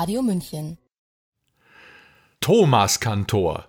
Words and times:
Radio 0.00 0.22
München. 0.22 0.78
Thomas 2.40 3.00
Kantor. 3.00 3.68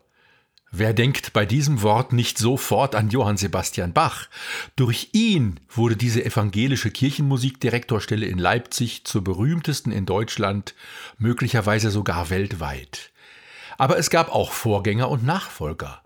Wer 0.72 0.94
denkt 0.94 1.34
bei 1.34 1.45
diesem 1.45 1.81
Wort 1.81 2.13
nicht 2.13 2.38
sofort 2.38 2.95
an 2.95 3.09
Johann 3.09 3.35
Sebastian 3.35 3.91
Bach? 3.91 4.30
Durch 4.77 5.09
ihn 5.12 5.59
wurde 5.67 5.98
diese 5.98 6.23
evangelische 6.23 6.89
Kirchenmusikdirektorstelle 6.89 8.25
in 8.25 8.38
Leipzig 8.38 9.03
zur 9.03 9.25
berühmtesten 9.25 9.91
in 9.91 10.06
Deutschland, 10.06 10.73
möglicherweise 11.17 11.91
sogar 11.91 12.30
weltweit. 12.30 13.11
Aber 13.78 13.97
es 13.97 14.09
gab 14.09 14.34
auch 14.34 14.53
Vorgänger 14.53 15.09
und 15.09 15.25
Nachfolger. 15.25 16.02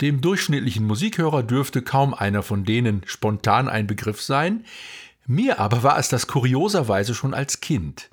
Dem 0.00 0.22
durchschnittlichen 0.22 0.84
Musikhörer 0.84 1.44
dürfte 1.44 1.82
kaum 1.82 2.14
einer 2.14 2.42
von 2.42 2.64
denen 2.64 3.02
spontan 3.06 3.68
ein 3.68 3.86
Begriff 3.86 4.20
sein, 4.20 4.64
mir 5.24 5.60
aber 5.60 5.84
war 5.84 6.00
es 6.00 6.08
das 6.08 6.26
kurioserweise 6.26 7.14
schon 7.14 7.32
als 7.32 7.60
Kind 7.60 8.10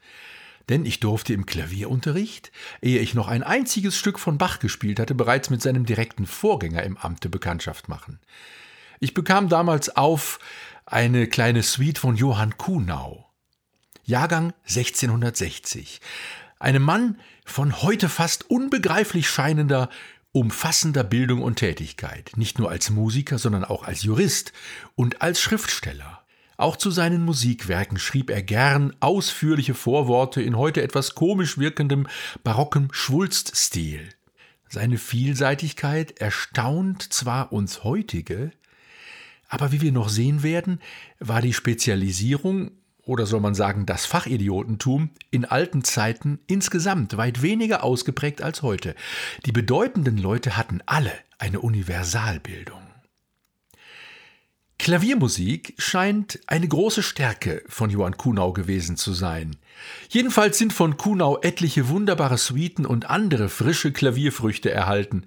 denn 0.70 0.86
ich 0.86 1.00
durfte 1.00 1.34
im 1.34 1.46
Klavierunterricht, 1.46 2.52
ehe 2.82 3.00
ich 3.00 3.14
noch 3.14 3.28
ein 3.28 3.44
einziges 3.44 3.98
Stück 3.98 4.20
von 4.20 4.38
Bach 4.38 4.60
gespielt 4.60 5.00
hatte, 5.00 5.16
bereits 5.16 5.50
mit 5.50 5.62
seinem 5.62 5.86
direkten 5.86 6.26
Vorgänger 6.26 6.84
im 6.84 6.98
Amte 6.98 7.30
Bekanntschaft 7.30 7.90
machen. 7.90 8.20
Ich 9.00 9.14
bekam 9.14 9.50
damals 9.50 9.96
auf 9.96 10.40
eine 10.86 11.28
kleine 11.28 11.64
Suite 11.64 11.98
von 11.98 12.16
Johann 12.16 12.58
Kuhnau. 12.58 13.30
Jahrgang 14.06 14.54
1660. 14.68 16.02
Einem 16.60 16.84
Mann 16.84 17.20
von 17.46 17.82
heute 17.82 18.10
fast 18.10 18.50
unbegreiflich 18.50 19.30
scheinender, 19.30 19.90
umfassender 20.32 21.04
Bildung 21.04 21.42
und 21.42 21.58
Tätigkeit, 21.58 22.32
nicht 22.36 22.60
nur 22.60 22.70
als 22.70 22.90
Musiker, 22.90 23.38
sondern 23.38 23.64
auch 23.64 23.84
als 23.84 24.04
Jurist 24.04 24.52
und 24.96 25.22
als 25.22 25.40
Schriftsteller. 25.40 26.23
Auch 26.58 26.78
zu 26.78 26.92
seinen 26.92 27.26
Musikwerken 27.26 27.98
schrieb 27.98 28.30
er 28.30 28.44
gern 28.44 28.96
ausführliche 29.00 29.74
Vorworte 29.74 30.42
in 30.42 30.58
heute 30.58 30.82
etwas 30.82 31.16
komisch 31.16 31.58
wirkendem 31.58 32.08
barocken 32.44 32.90
Schwulststil. 32.92 34.10
Seine 34.70 34.98
Vielseitigkeit 34.98 36.20
erstaunt 36.20 37.14
zwar 37.14 37.52
uns 37.52 37.84
heutige, 37.84 38.52
aber 39.48 39.72
wie 39.72 39.82
wir 39.82 39.92
noch 39.92 40.10
sehen 40.10 40.42
werden, 40.42 40.80
war 41.20 41.42
die 41.42 41.54
Spezialisierung 41.54 42.72
oder 43.06 43.26
soll 43.26 43.42
man 43.42 43.54
sagen 43.54 43.86
das 43.86 44.06
Fachidiotentum 44.06 45.10
in 45.30 45.46
alten 45.46 45.84
Zeiten 45.84 46.40
insgesamt 46.48 47.18
weit 47.18 47.42
weniger 47.42 47.84
ausgeprägt 47.84 48.42
als 48.42 48.62
heute. 48.62 48.96
Die 49.46 49.52
bedeutenden 49.52 50.18
Leute 50.18 50.58
hatten 50.58 50.82
alle 50.86 51.12
eine 51.38 51.60
Universalbildung. 51.60 52.93
Klaviermusik 54.84 55.76
scheint 55.78 56.42
eine 56.46 56.68
große 56.68 57.04
Stärke 57.04 57.64
von 57.70 57.90
Johann 57.90 58.18
Kuhnau 58.18 58.52
gewesen 58.52 58.98
zu 58.98 59.14
sein. 59.14 59.56
Jedenfalls 60.10 60.58
sind 60.58 60.74
von 60.74 60.98
Kuhnau 60.98 61.40
etliche 61.40 61.88
wunderbare 61.88 62.38
Suiten 62.38 62.86
und 62.86 63.10
andere 63.10 63.48
frische 63.48 63.94
Klavierfrüchte 63.94 64.72
erhalten. 64.72 65.26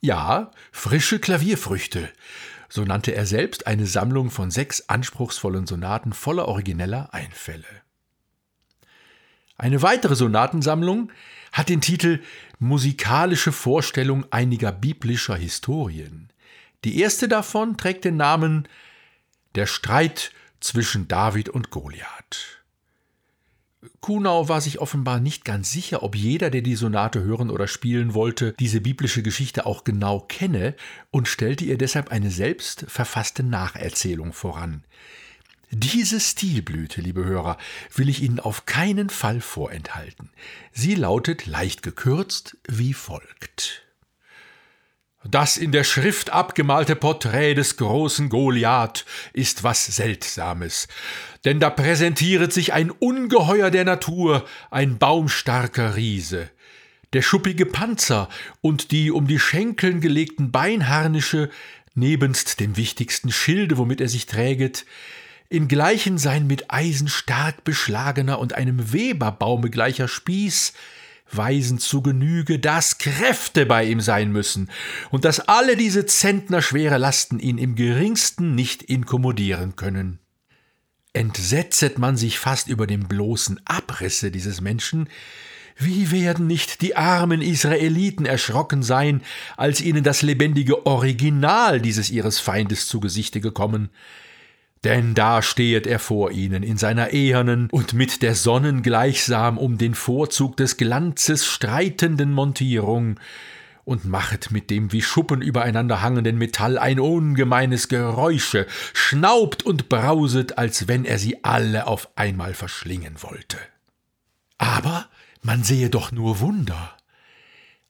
Ja, 0.00 0.50
frische 0.72 1.20
Klavierfrüchte. 1.20 2.08
So 2.68 2.82
nannte 2.82 3.14
er 3.14 3.24
selbst 3.24 3.68
eine 3.68 3.86
Sammlung 3.86 4.32
von 4.32 4.50
sechs 4.50 4.88
anspruchsvollen 4.88 5.68
Sonaten 5.68 6.12
voller 6.12 6.48
origineller 6.48 7.14
Einfälle. 7.14 7.66
Eine 9.56 9.80
weitere 9.80 10.16
Sonatensammlung 10.16 11.12
hat 11.52 11.68
den 11.68 11.80
Titel 11.80 12.20
Musikalische 12.58 13.52
Vorstellung 13.52 14.26
einiger 14.32 14.72
biblischer 14.72 15.36
Historien. 15.36 16.32
Die 16.84 17.00
erste 17.00 17.28
davon 17.28 17.76
trägt 17.76 18.04
den 18.04 18.16
Namen 18.16 18.66
der 19.58 19.66
Streit 19.66 20.30
zwischen 20.60 21.08
David 21.08 21.48
und 21.48 21.70
Goliath. 21.70 22.62
Kuhnau 24.00 24.48
war 24.48 24.60
sich 24.60 24.78
offenbar 24.78 25.18
nicht 25.18 25.44
ganz 25.44 25.72
sicher, 25.72 26.04
ob 26.04 26.14
jeder, 26.14 26.50
der 26.50 26.62
die 26.62 26.76
Sonate 26.76 27.24
hören 27.24 27.50
oder 27.50 27.66
spielen 27.66 28.14
wollte, 28.14 28.54
diese 28.60 28.80
biblische 28.80 29.24
Geschichte 29.24 29.66
auch 29.66 29.82
genau 29.82 30.20
kenne 30.20 30.76
und 31.10 31.26
stellte 31.26 31.64
ihr 31.64 31.76
deshalb 31.76 32.12
eine 32.12 32.30
selbst 32.30 32.84
verfasste 32.86 33.42
Nacherzählung 33.42 34.32
voran. 34.32 34.84
Diese 35.72 36.20
Stilblüte, 36.20 37.00
liebe 37.00 37.24
Hörer, 37.24 37.58
will 37.96 38.08
ich 38.08 38.22
Ihnen 38.22 38.38
auf 38.38 38.64
keinen 38.64 39.10
Fall 39.10 39.40
vorenthalten. 39.40 40.30
Sie 40.70 40.94
lautet 40.94 41.46
leicht 41.46 41.82
gekürzt 41.82 42.56
wie 42.68 42.94
folgt. 42.94 43.87
Das 45.30 45.58
in 45.58 45.72
der 45.72 45.84
Schrift 45.84 46.30
abgemalte 46.30 46.96
Porträt 46.96 47.54
des 47.54 47.76
großen 47.76 48.30
Goliath 48.30 49.04
ist 49.34 49.62
was 49.62 49.84
Seltsames, 49.84 50.88
denn 51.44 51.60
da 51.60 51.68
präsentiert 51.68 52.50
sich 52.50 52.72
ein 52.72 52.90
Ungeheuer 52.90 53.70
der 53.70 53.84
Natur, 53.84 54.46
ein 54.70 54.96
baumstarker 54.96 55.96
Riese. 55.96 56.48
Der 57.12 57.20
schuppige 57.20 57.66
Panzer 57.66 58.30
und 58.62 58.90
die 58.90 59.10
um 59.10 59.26
die 59.26 59.38
Schenkeln 59.38 60.00
gelegten 60.00 60.50
Beinharnische, 60.50 61.50
nebst 61.94 62.58
dem 62.58 62.78
wichtigsten 62.78 63.30
Schilde, 63.30 63.76
womit 63.76 64.00
er 64.00 64.08
sich 64.08 64.24
träget, 64.24 64.86
in 65.50 65.68
gleichen 65.68 66.16
sein 66.16 66.46
mit 66.46 66.70
Eisen 66.70 67.08
stark 67.08 67.64
beschlagener 67.64 68.38
und 68.38 68.54
einem 68.54 68.94
Weberbaume 68.94 69.68
gleicher 69.68 70.08
Spieß, 70.08 70.72
weisen 71.30 71.78
zu 71.78 72.02
Genüge, 72.02 72.58
dass 72.58 72.98
Kräfte 72.98 73.66
bei 73.66 73.84
ihm 73.84 74.00
sein 74.00 74.32
müssen 74.32 74.70
und 75.10 75.24
dass 75.24 75.40
alle 75.40 75.76
diese 75.76 76.06
zentnerschwere 76.06 76.98
Lasten 76.98 77.38
ihn 77.38 77.58
im 77.58 77.74
geringsten 77.74 78.54
nicht 78.54 78.82
inkommodieren 78.82 79.76
können. 79.76 80.18
Entsetzet 81.12 81.98
man 81.98 82.16
sich 82.16 82.38
fast 82.38 82.68
über 82.68 82.86
den 82.86 83.08
bloßen 83.08 83.60
Abrisse 83.64 84.30
dieses 84.30 84.60
Menschen, 84.60 85.08
wie 85.76 86.10
werden 86.10 86.46
nicht 86.46 86.82
die 86.82 86.96
armen 86.96 87.40
Israeliten 87.40 88.26
erschrocken 88.26 88.82
sein, 88.82 89.22
als 89.56 89.80
ihnen 89.80 90.02
das 90.02 90.22
lebendige 90.22 90.86
Original 90.86 91.80
dieses 91.80 92.10
ihres 92.10 92.40
Feindes 92.40 92.88
zu 92.88 92.98
Gesichte 92.98 93.40
gekommen, 93.40 93.88
denn 94.84 95.14
da 95.14 95.42
stehet 95.42 95.86
er 95.86 95.98
vor 95.98 96.30
ihnen 96.30 96.62
in 96.62 96.76
seiner 96.76 97.10
ehernen 97.10 97.68
und 97.70 97.94
mit 97.94 98.22
der 98.22 98.34
Sonnen 98.34 98.82
gleichsam 98.82 99.58
um 99.58 99.78
den 99.78 99.94
Vorzug 99.94 100.56
des 100.56 100.76
Glanzes 100.76 101.46
streitenden 101.46 102.32
Montierung 102.32 103.18
und 103.88 104.04
machet 104.04 104.50
mit 104.50 104.68
dem 104.68 104.92
wie 104.92 105.00
Schuppen 105.00 105.40
übereinander 105.40 106.02
hangenden 106.02 106.36
Metall 106.36 106.76
ein 106.76 107.00
ungemeines 107.00 107.88
Geräusche, 107.88 108.66
schnaubt 108.92 109.62
und 109.64 109.88
brauset, 109.88 110.58
als 110.58 110.88
wenn 110.88 111.06
er 111.06 111.18
sie 111.18 111.42
alle 111.42 111.86
auf 111.86 112.10
einmal 112.14 112.52
verschlingen 112.52 113.22
wollte. 113.22 113.56
Aber 114.58 115.06
man 115.40 115.64
sehe 115.64 115.88
doch 115.88 116.12
nur 116.12 116.40
Wunder. 116.40 116.97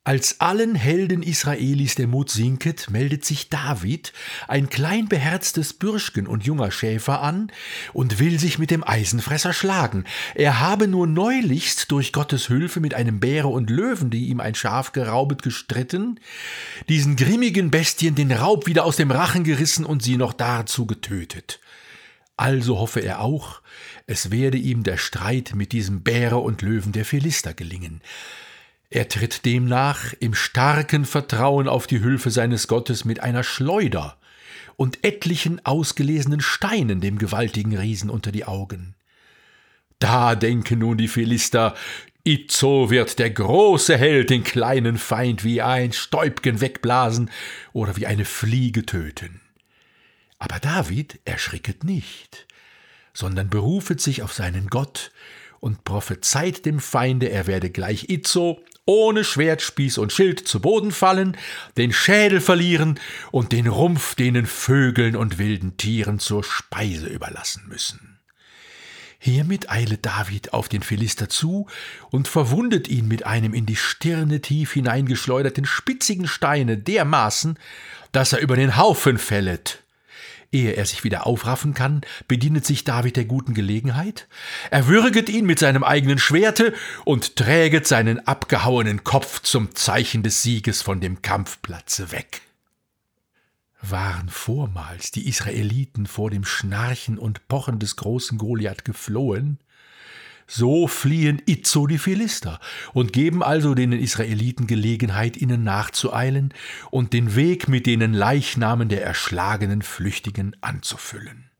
Als 0.09 0.41
allen 0.41 0.75
Helden 0.75 1.23
Israelis 1.23 1.95
der 1.95 2.07
Mut 2.07 2.31
sinket, 2.31 2.89
meldet 2.89 3.27
sich 3.27 3.51
David, 3.51 4.15
ein 4.47 4.71
klein 4.71 5.07
beherztes 5.07 5.75
Bürschgen 5.75 6.27
und 6.27 6.47
junger 6.47 6.71
Schäfer, 6.71 7.21
an 7.21 7.53
und 7.93 8.19
will 8.19 8.39
sich 8.39 8.59
mit 8.59 8.71
dem 8.71 8.83
Eisenfresser 8.83 9.53
schlagen. 9.53 10.05
Er 10.35 10.61
habe 10.61 10.89
nur 10.89 11.07
neulichst 11.07 11.93
durch 11.93 12.15
Gottes 12.15 12.47
Hilfe 12.47 12.81
mit 12.81 12.95
einem 12.95 13.21
Bäre 13.21 13.49
und 13.49 13.69
Löwen, 13.69 14.09
die 14.09 14.29
ihm 14.29 14.41
ein 14.41 14.55
Schaf 14.55 14.93
geraubet, 14.93 15.43
gestritten, 15.43 16.19
diesen 16.89 17.17
grimmigen 17.17 17.71
Bestien 17.71 18.15
den 18.15 18.33
Raub 18.33 18.67
wieder 18.67 18.87
aus 18.87 18.97
dem 18.97 19.11
Rachen 19.11 19.45
gerissen 19.45 19.85
und 19.85 20.03
sie 20.03 20.17
noch 20.17 20.33
dazu 20.33 20.87
getötet. 20.87 21.61
Also 22.35 22.79
hoffe 22.79 23.01
er 23.01 23.21
auch, 23.21 23.61
es 24.07 24.31
werde 24.31 24.57
ihm 24.57 24.85
der 24.85 24.97
Streit 24.97 25.53
mit 25.55 25.73
diesem 25.73 26.03
Bäre 26.03 26.39
und 26.39 26.63
Löwen 26.63 26.93
der 26.93 27.05
Philister 27.05 27.53
gelingen. 27.53 28.01
Er 28.91 29.09
tritt 29.09 29.45
demnach 29.45 30.15
im 30.19 30.33
starken 30.33 31.05
Vertrauen 31.05 31.69
auf 31.69 31.87
die 31.87 32.01
Hülfe 32.01 32.31
seines 32.31 32.69
Gottes 32.69 33.05
mit 33.05 33.21
einer 33.21 33.43
Schleuder 33.43 34.17
und 34.77 35.05
etlichen 35.05 35.65
ausgelesenen 35.67 36.41
Steinen 36.41 37.01
dem 37.01 37.19
gewaltigen 37.19 37.77
Riesen 37.77 38.09
unter 38.09 38.33
die 38.33 38.47
Augen. 38.47 38.95
Da 39.99 40.37
denken 40.37 40.79
nun 40.79 40.97
die 40.97 41.09
Philister, 41.09 41.75
Itzo 42.25 42.89
wird 42.91 43.19
der 43.19 43.31
große 43.31 43.97
Held 43.97 44.31
den 44.31 44.45
kleinen 44.45 44.97
Feind 44.97 45.45
wie 45.45 45.61
ein 45.61 45.93
Stäubchen 45.93 46.61
wegblasen 46.61 47.31
oder 47.73 47.97
wie 47.97 48.07
eine 48.07 48.25
Fliege 48.25 48.87
töten. 48.87 49.41
Aber 50.39 50.61
David 50.61 51.19
erschricket 51.25 51.85
nicht, 51.85 52.47
sondern 53.13 53.51
berufet 53.51 54.01
sich 54.01 54.23
auf 54.23 54.33
seinen 54.33 54.69
Gott 54.69 55.11
und 55.61 55.85
prophezeit 55.85 56.65
dem 56.65 56.81
Feinde, 56.81 57.29
er 57.31 57.47
werde 57.47 57.71
gleich 57.71 58.09
Itzo 58.09 58.63
ohne 58.89 59.23
Schwert, 59.23 59.61
Spieß 59.61 59.99
und 59.99 60.15
Schild 60.15 60.49
zu 60.49 60.61
Boden 60.61 60.93
fallen, 60.93 61.37
den 61.77 61.93
Schädel 61.93 62.41
verlieren 62.41 62.99
und 63.31 63.53
den 63.53 63.67
Rumpf 63.67 64.15
denen 64.15 64.47
Vögeln 64.47 65.15
und 65.15 65.37
wilden 65.37 65.77
Tieren 65.77 66.19
zur 66.19 66.43
Speise 66.43 67.07
überlassen 67.07 67.65
müssen. 67.69 68.19
Hiermit 69.19 69.71
eilet 69.71 70.07
David 70.07 70.55
auf 70.55 70.71
den 70.71 70.83
Philister 70.83 71.29
zu 71.29 71.67
und 72.11 72.29
verwundet 72.29 72.89
ihn 72.89 73.09
mit 73.09 73.27
einem 73.27 73.53
in 73.53 73.67
die 73.67 73.77
Stirne 73.77 74.41
tief 74.41 74.73
hineingeschleuderten 74.73 75.67
spitzigen 75.67 76.27
Steine 76.27 76.79
dermaßen, 76.79 77.59
dass 78.13 78.33
er 78.33 78.39
über 78.39 78.57
den 78.57 78.79
Haufen 78.79 79.19
fället. 79.19 79.83
Ehe 80.51 80.73
er 80.73 80.87
sich 80.87 81.05
wieder 81.05 81.27
aufraffen 81.27 81.75
kann, 81.75 82.01
bedient 82.27 82.65
sich 82.65 82.85
David 82.85 83.17
der 83.17 83.27
guten 83.27 83.53
Gelegenheit, 83.53 84.29
er 84.71 84.87
würget 84.87 85.29
ihn 85.29 85.45
mit 85.45 85.59
seinem 85.59 85.85
eigenen 85.85 86.19
Schwerte 86.19 86.73
und 87.05 87.37
träget 87.37 87.87
seinen 87.87 88.27
abgehauenen 88.27 89.05
Kopf 89.05 89.43
zum 89.43 89.75
Zeichen 89.75 90.23
des 90.23 90.43
Sieges 90.43 90.81
von 90.81 91.01
dem 91.01 91.21
Kampfplatze 91.21 92.13
weg. 92.13 92.43
Waren 93.83 94.29
vormals 94.29 95.11
die 95.11 95.29
Israeliten 95.29 96.07
vor 96.07 96.31
dem 96.31 96.45
Schnarchen 96.45 97.19
und 97.19 97.47
Pochen 97.49 97.79
des 97.79 97.97
großen 97.97 98.39
Goliath 98.39 98.85
geflohen, 98.85 99.59
so 100.49 100.89
fliehen 100.89 101.41
itzo 101.47 101.87
die 101.87 101.99
Philister 101.99 102.59
und 102.95 103.13
geben 103.13 103.43
also 103.43 103.75
den 103.75 103.93
Israeliten 103.93 104.67
Gelegenheit, 104.67 105.37
ihnen 105.37 105.63
nachzueilen 105.63 106.55
und 106.91 107.13
den 107.13 107.37
Weg 107.37 107.69
mit 107.69 107.87
denen 107.87 108.15
Leichnamen 108.15 108.89
der 108.89 109.05
erschlagenen 109.05 109.83
Flüchtigen 109.83 110.57
anzufüllen. 110.63 111.51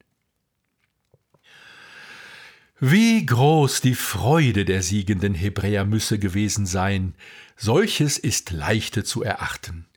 Wie 2.81 3.27
groß 3.27 3.81
die 3.81 3.97
Freude 3.97 4.65
der 4.65 4.83
siegenden 4.83 5.35
Hebräer 5.35 5.85
müsse 5.85 6.19
gewesen 6.19 6.65
sein, 6.65 7.15
solches 7.57 8.19
ist 8.19 8.53
leichte 8.53 9.05
zu 9.05 9.23
erachten. 9.23 9.88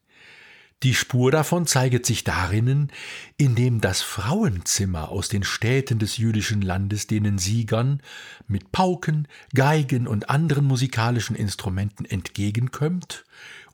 Die 0.84 0.96
Spur 0.96 1.30
davon 1.30 1.68
zeiget 1.68 2.08
sich 2.08 2.24
darinnen, 2.24 2.92
indem 3.38 3.82
das 3.82 4.02
Frauenzimmer 4.02 5.10
aus 5.10 5.30
den 5.30 5.44
Städten 5.44 6.00
des 6.00 6.18
jüdischen 6.18 6.64
Landes 6.64 7.06
denen 7.06 7.38
Siegern 7.38 8.02
mit 8.48 8.72
Pauken, 8.72 9.28
Geigen 9.54 10.08
und 10.08 10.32
anderen 10.32 10.66
musikalischen 10.66 11.36
Instrumenten 11.36 12.06
entgegenkömmt 12.06 13.26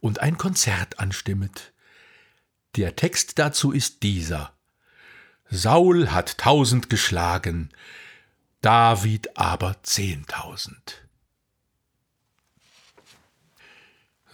und 0.01 0.19
ein 0.19 0.37
Konzert 0.37 0.99
anstimmet. 0.99 1.71
Der 2.75 2.97
Text 2.97 3.39
dazu 3.39 3.71
ist 3.71 4.03
dieser 4.03 4.53
Saul 5.49 6.11
hat 6.11 6.37
tausend 6.37 6.89
geschlagen, 6.89 7.69
David 8.59 9.37
aber 9.37 9.77
zehntausend. 9.81 11.06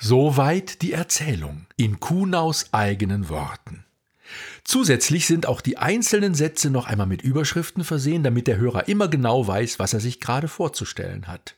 Soweit 0.05 0.81
die 0.81 0.91
Erzählung 0.91 1.65
in 1.77 2.01
Kuhnaus 2.01 2.73
eigenen 2.73 3.29
Worten. 3.29 3.85
Zusätzlich 4.65 5.27
sind 5.27 5.45
auch 5.45 5.61
die 5.61 5.77
einzelnen 5.77 6.35
Sätze 6.35 6.69
noch 6.69 6.87
einmal 6.87 7.07
mit 7.07 7.21
Überschriften 7.21 7.85
versehen, 7.85 8.21
damit 8.21 8.47
der 8.47 8.57
Hörer 8.57 8.89
immer 8.89 9.07
genau 9.07 9.47
weiß, 9.47 9.79
was 9.79 9.93
er 9.93 10.01
sich 10.01 10.19
gerade 10.19 10.49
vorzustellen 10.49 11.27
hat. 11.27 11.55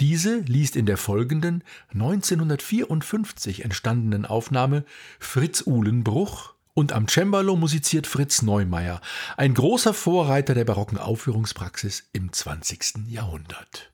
Diese 0.00 0.38
liest 0.38 0.74
in 0.74 0.86
der 0.86 0.96
folgenden 0.96 1.62
1954 1.92 3.62
entstandenen 3.62 4.24
Aufnahme 4.24 4.86
Fritz 5.18 5.62
Uhlenbruch 5.66 6.54
und 6.72 6.94
am 6.94 7.08
Cembalo 7.08 7.56
musiziert 7.56 8.06
Fritz 8.06 8.40
Neumeier, 8.40 9.02
ein 9.36 9.52
großer 9.52 9.92
Vorreiter 9.92 10.54
der 10.54 10.64
barocken 10.64 10.96
Aufführungspraxis 10.96 12.08
im 12.14 12.32
20. 12.32 13.06
Jahrhundert. 13.10 13.90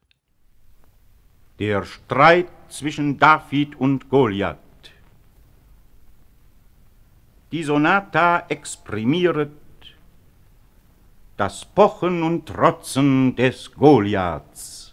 Der 1.58 1.84
Streit 1.84 2.48
zwischen 2.68 3.18
David 3.18 3.76
und 3.76 4.10
Goliath. 4.10 4.58
Die 7.50 7.62
Sonata 7.62 8.44
exprimiert 8.48 9.52
das 11.38 11.64
Pochen 11.64 12.22
und 12.22 12.46
Trotzen 12.46 13.36
des 13.36 13.72
Goliaths. 13.72 14.85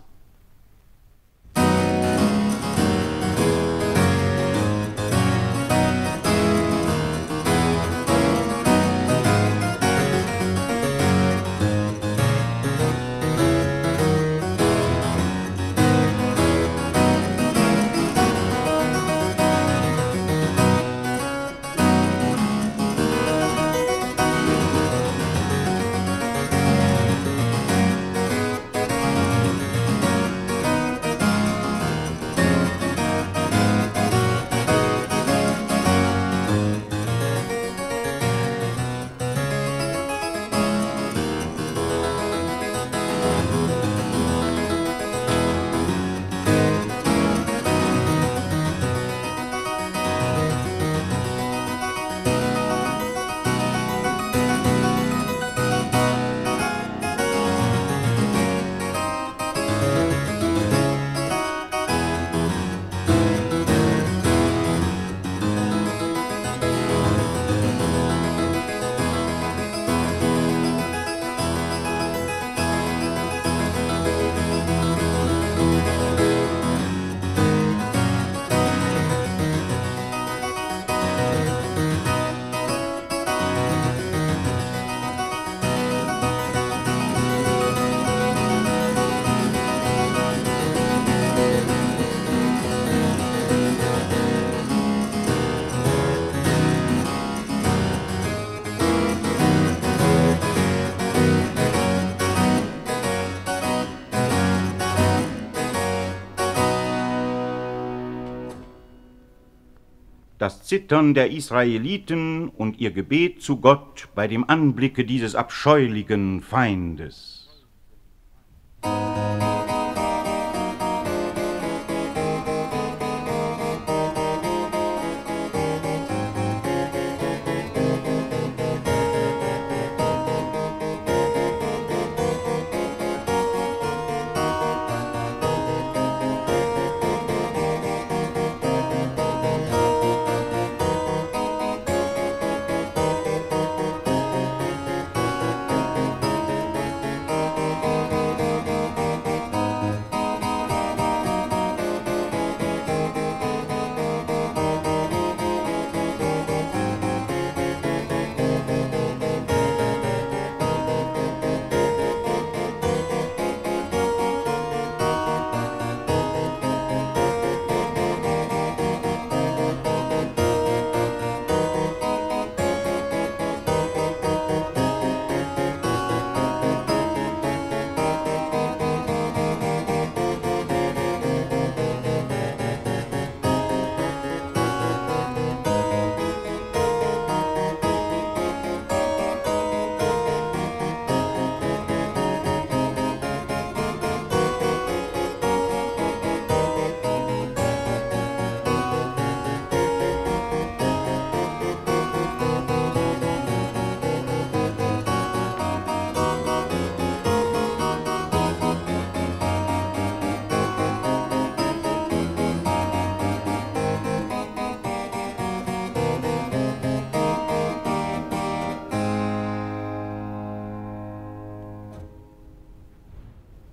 Das 110.43 110.61
Zittern 110.61 111.13
der 111.13 111.31
Israeliten 111.31 112.49
und 112.49 112.77
ihr 112.77 112.91
Gebet 112.91 113.41
zu 113.41 113.61
Gott 113.61 114.09
bei 114.13 114.27
dem 114.27 114.49
Anblicke 114.49 115.05
dieses 115.05 115.35
abscheulichen 115.35 116.41
Feindes. 116.41 117.42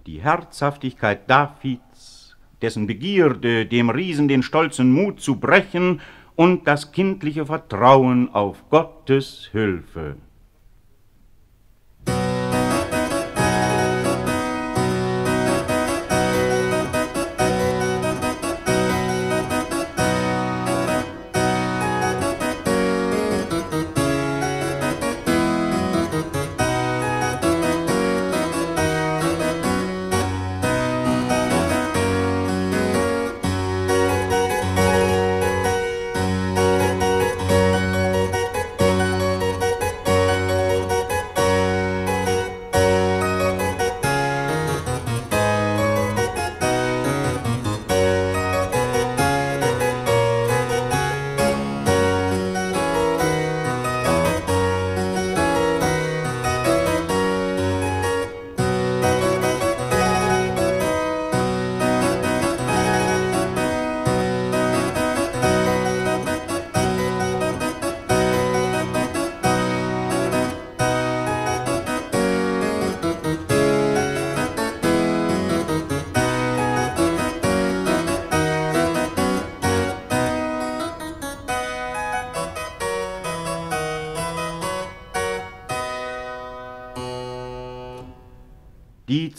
Die 0.06 0.22
Herzhaftigkeit 0.22 1.28
Davids, 1.28 2.36
dessen 2.62 2.86
Begierde, 2.86 3.66
dem 3.66 3.90
Riesen 3.90 4.28
den 4.28 4.42
stolzen 4.42 4.92
Mut 4.92 5.20
zu 5.20 5.36
brechen 5.36 6.00
und 6.36 6.66
das 6.66 6.92
kindliche 6.92 7.44
Vertrauen 7.46 8.32
auf 8.32 8.68
Gottes 8.70 9.48
Hilfe. 9.52 10.16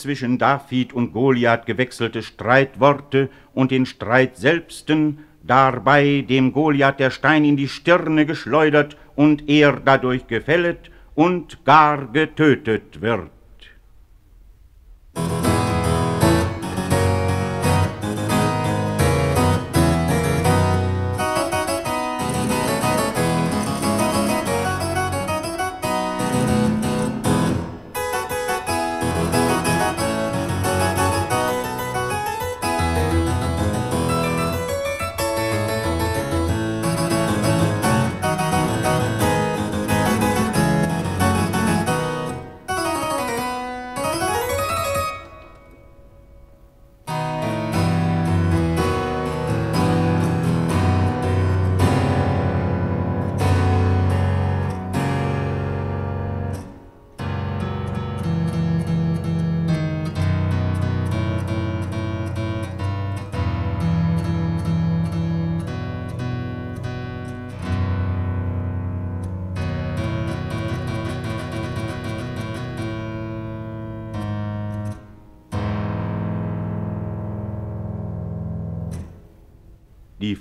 Zwischen 0.01 0.37
David 0.37 0.93
und 0.93 1.13
Goliath 1.13 1.65
gewechselte 1.65 2.23
Streitworte 2.23 3.29
und 3.53 3.71
den 3.71 3.85
Streit 3.85 4.37
selbsten, 4.37 5.19
dabei 5.43 6.25
dem 6.27 6.51
Goliath 6.51 6.99
der 6.99 7.11
Stein 7.11 7.45
in 7.45 7.57
die 7.57 7.67
Stirne 7.67 8.25
geschleudert 8.25 8.97
und 9.15 9.49
er 9.49 9.73
dadurch 9.73 10.27
gefället 10.27 10.91
und 11.15 11.63
gar 11.65 12.07
getötet 12.11 13.01
wird. 13.01 13.29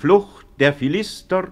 Flucht 0.00 0.47
der 0.59 0.73
Philister, 0.73 1.49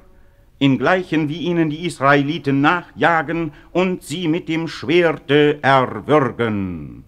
ingleichen 0.59 1.29
wie 1.29 1.41
ihnen 1.41 1.69
die 1.69 1.85
Israeliten 1.85 2.63
nachjagen 2.63 3.53
und 3.73 4.03
sie 4.03 4.27
mit 4.27 4.49
dem 4.49 4.69
Schwerte 4.69 5.59
erwürgen. 5.61 7.05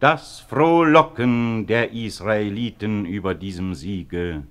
Das 0.00 0.40
Frohlocken 0.40 1.66
der 1.66 1.92
Israeliten 1.92 3.04
über 3.04 3.34
diesem 3.34 3.74
Siege. 3.74 4.44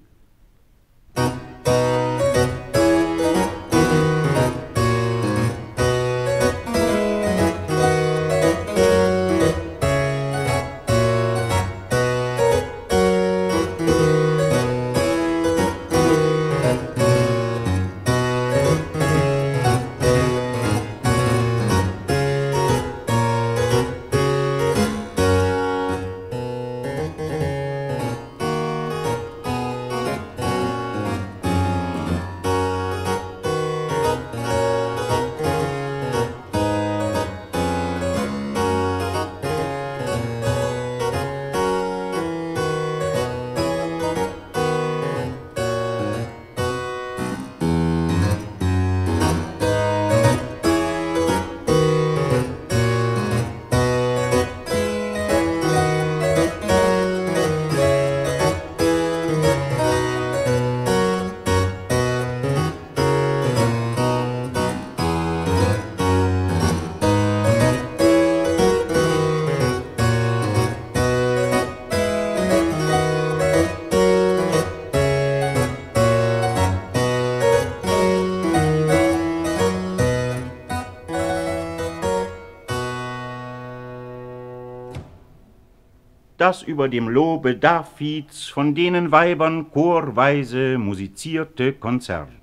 Das 86.50 86.64
über 86.64 86.90
dem 86.90 87.08
Lobe 87.08 87.56
Davids 87.56 88.48
von 88.48 88.74
denen 88.74 89.12
Weibern 89.12 89.70
chorweise 89.72 90.80
musizierte 90.80 91.74
Konzert. 91.74 92.39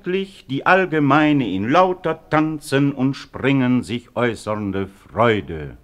Endlich 0.00 0.46
die 0.48 0.64
allgemeine 0.64 1.46
in 1.46 1.68
lauter 1.68 2.30
Tanzen 2.30 2.92
und 2.92 3.14
Springen 3.14 3.82
sich 3.82 4.16
äußernde 4.16 4.86
Freude. 4.86 5.76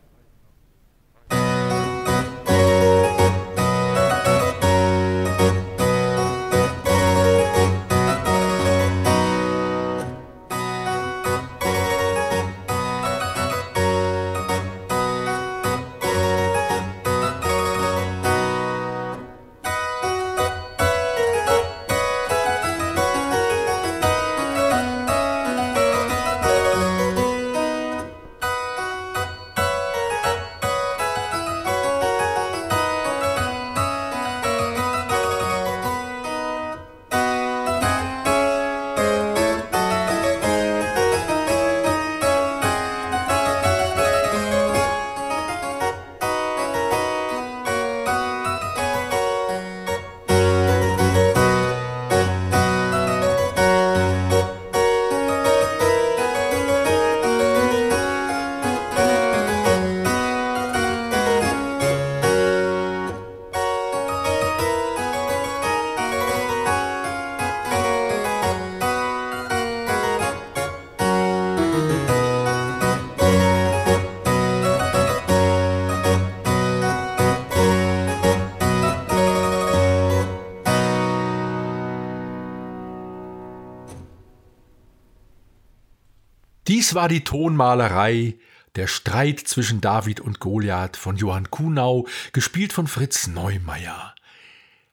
Dies 86.77 86.95
war 86.95 87.09
die 87.09 87.25
Tonmalerei 87.25 88.39
Der 88.75 88.87
Streit 88.87 89.41
zwischen 89.41 89.81
David 89.81 90.21
und 90.21 90.41
Goliath 90.41 90.99
von 90.99 91.17
Johann 91.17 91.51
Kuhnau, 91.51 92.07
gespielt 92.35 92.75
von 92.75 92.87
Fritz 92.87 93.29
Neumeier. 93.29 94.15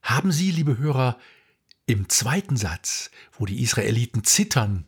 Haben 0.02 0.32
Sie, 0.32 0.50
liebe 0.50 0.78
Hörer, 0.78 1.19
im 1.86 2.08
zweiten 2.08 2.56
Satz, 2.56 3.12
wo 3.38 3.46
die 3.46 3.62
Israeliten 3.62 4.24
zittern, 4.24 4.86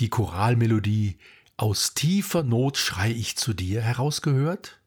die 0.00 0.10
Choralmelodie 0.10 1.16
Aus 1.56 1.94
tiefer 1.94 2.42
Not 2.42 2.76
schrei 2.76 3.10
ich 3.10 3.38
zu 3.38 3.54
dir 3.54 3.80
herausgehört? 3.80 4.82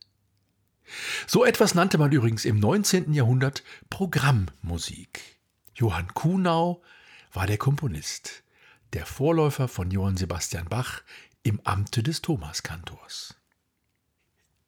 So 1.26 1.44
etwas 1.44 1.74
nannte 1.74 1.98
man 1.98 2.12
übrigens 2.12 2.44
im 2.44 2.60
19. 2.60 3.12
Jahrhundert 3.12 3.64
Programmmusik. 3.90 5.40
Johann 5.74 6.06
Kuhnau 6.14 6.84
war 7.32 7.48
der 7.48 7.58
Komponist, 7.58 8.44
der 8.92 9.06
Vorläufer 9.06 9.68
von 9.68 9.90
Johann 9.90 10.16
Sebastian 10.16 10.68
Bach 10.68 11.02
im 11.42 11.60
Amte 11.64 12.02
des 12.02 12.22
Thomaskantors. 12.22 13.34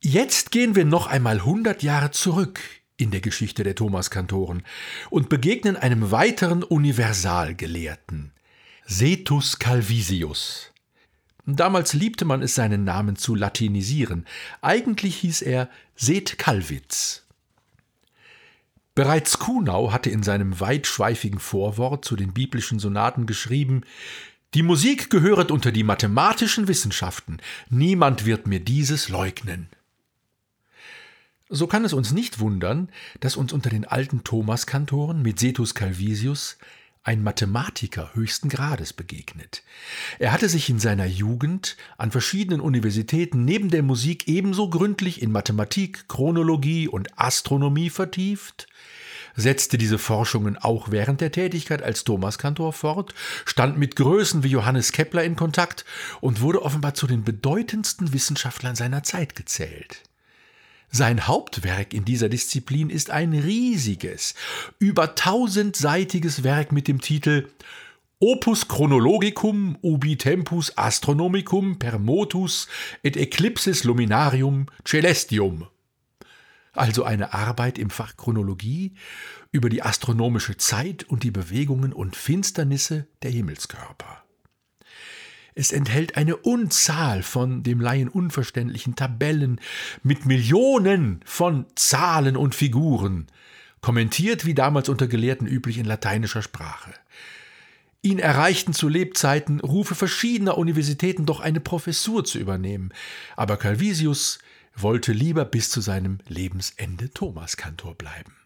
Jetzt 0.00 0.52
gehen 0.52 0.76
wir 0.76 0.85
noch 0.85 1.07
einmal 1.07 1.38
100 1.38 1.83
Jahre 1.83 2.12
zurück 2.12 2.61
in 2.96 3.11
der 3.11 3.20
Geschichte 3.20 3.64
der 3.64 3.74
Thomaskantoren 3.74 4.62
und 5.11 5.28
begegnen 5.28 5.76
einem 5.76 6.11
weiteren 6.11 6.62
Universalgelehrten, 6.62 8.33
Setus 8.85 9.59
Calvisius. 9.59 10.72
Damals 11.46 11.94
liebte 11.94 12.24
man 12.24 12.42
es, 12.42 12.54
seinen 12.54 12.85
Namen 12.85 13.16
zu 13.16 13.35
latinisieren. 13.35 14.26
Eigentlich 14.61 15.16
hieß 15.16 15.42
er 15.42 15.70
Set 15.96 16.38
Calvitz. 16.38 17.24
Bereits 18.98 19.38
Kuhnau 19.38 19.92
hatte 19.92 20.11
in 20.11 20.24
seinem 20.24 20.58
weitschweifigen 20.58 21.38
Vorwort 21.38 22.04
zu 22.04 22.16
den 22.16 22.32
biblischen 22.32 22.80
Sonaten 22.80 23.26
geschrieben, 23.26 23.82
die 24.54 24.64
Musik 24.64 25.08
gehöret 25.08 25.52
unter 25.52 25.70
die 25.70 25.84
mathematischen 25.84 26.66
Wissenschaften. 26.66 27.38
Niemand 27.70 28.26
wird 28.26 28.48
mir 28.48 28.58
dieses 28.58 29.08
leugnen. 29.08 29.68
So 31.48 31.68
kann 31.68 31.84
es 31.84 31.92
uns 31.92 32.11
nicht 32.11 32.40
wundern, 32.40 32.90
dass 33.20 33.37
uns 33.37 33.52
unter 33.52 33.70
den 33.70 33.84
alten 33.84 34.24
Thomaskantoren 34.24 35.22
mit 35.22 35.38
Setus 35.38 35.76
Calvisius 35.76 36.58
ein 37.09 37.23
Mathematiker 37.23 38.11
höchsten 38.12 38.51
Grades 38.51 38.92
begegnet. 38.92 39.62
Er 40.18 40.31
hatte 40.31 40.51
sich 40.51 40.68
in 40.68 40.79
seiner 40.79 41.07
Jugend 41.07 41.79
an 41.97 42.11
verschiedenen 42.11 42.61
Universitäten 42.61 43.47
neben 43.47 43.71
der 43.71 43.83
Musik 43.83 44.29
ebenso 44.29 44.68
gründlich 44.68 45.23
in 45.23 45.33
Mathematik, 45.33 46.07
Chronologie 46.09 46.87
und 46.87 47.18
Astronomie 47.18 47.88
vertieft, 47.88 48.66
setzte 49.35 49.79
diese 49.79 49.97
Forschungen 49.97 50.59
auch 50.59 50.90
während 50.90 51.23
der 51.23 51.33
Tätigkeit 51.33 51.83
als 51.83 52.05
Thomaskantor 52.05 52.75
fort, 52.75 53.14
stand 53.47 53.79
mit 53.79 53.97
Größen 53.97 54.42
wie 54.42 54.49
Johannes 54.49 54.92
Kepler 54.92 55.25
in 55.25 55.35
Kontakt 55.35 55.87
und 56.21 56.42
wurde 56.42 56.61
offenbar 56.61 56.92
zu 56.92 57.07
den 57.07 57.25
bedeutendsten 57.25 58.12
Wissenschaftlern 58.12 58.77
seiner 58.77 59.03
Zeit 59.03 59.35
gezählt. 59.35 60.03
Sein 60.90 61.27
Hauptwerk 61.27 61.92
in 61.92 62.05
dieser 62.05 62.29
Disziplin 62.29 62.90
ist 62.90 63.11
ein 63.11 63.33
riesiges, 63.33 64.35
über 64.79 65.14
tausendseitiges 65.14 66.44
Werk 66.44 66.72
mit 66.72 66.88
dem 66.88 67.01
Titel 67.01 67.48
Opus 68.20 68.66
Chronologicum 68.66 69.79
ubi 69.81 70.16
tempus 70.16 70.77
astronomicum 70.77 71.79
per 71.79 71.98
motus 71.98 72.66
et 73.03 73.16
eclipsis 73.16 73.85
luminarium 73.85 74.66
celestium 74.85 75.68
also 76.79 77.05
eine 77.05 77.35
Arbeit 77.35 77.79
im 77.79 77.90
Fach 77.90 78.16
Chronologie 78.16 78.94
über 79.51 79.68
die 79.68 79.83
astronomische 79.83 80.57
Zeit 80.57 81.05
und 81.05 81.22
die 81.22 81.31
Bewegungen 81.31 81.92
und 81.92 82.16
Finsternisse 82.16 83.07
der 83.22 83.31
Himmelskörper. 83.31 84.24
Es 85.59 85.73
enthält 85.73 86.16
eine 86.16 86.37
Unzahl 86.37 87.25
von 87.25 87.64
dem 87.64 87.81
Laien 87.81 88.09
unverständlichen 88.09 88.94
Tabellen 88.94 89.61
mit 90.05 90.25
Millionen 90.25 91.21
von 91.25 91.66
Zahlen 91.75 92.37
und 92.37 92.55
Figuren, 92.55 93.27
kommentiert 93.81 94.47
wie 94.47 94.55
damals 94.55 94.88
unter 94.88 95.09
Gelehrten 95.09 95.49
üblich 95.49 95.79
in 95.79 95.85
lateinischer 95.85 96.42
Sprache. 96.42 96.94
Ihn 98.03 98.21
erreichten 98.21 98.73
zu 98.73 98.88
Lebzeiten 98.88 99.59
Rufe 99.59 99.97
verschiedener 99.97 100.59
Universitäten, 100.59 101.27
doch 101.27 101.40
eine 101.40 101.59
Professur 101.59 102.25
zu 102.25 102.38
übernehmen, 102.38 102.92
aber 103.35 103.57
Calvisius 103.57 104.38
wollte 104.77 105.11
lieber 105.11 105.44
bis 105.44 105.71
zu 105.71 105.81
seinem 105.81 106.18
Lebensende 106.29 107.11
Thomaskantor 107.11 107.97
bleiben. 107.97 108.38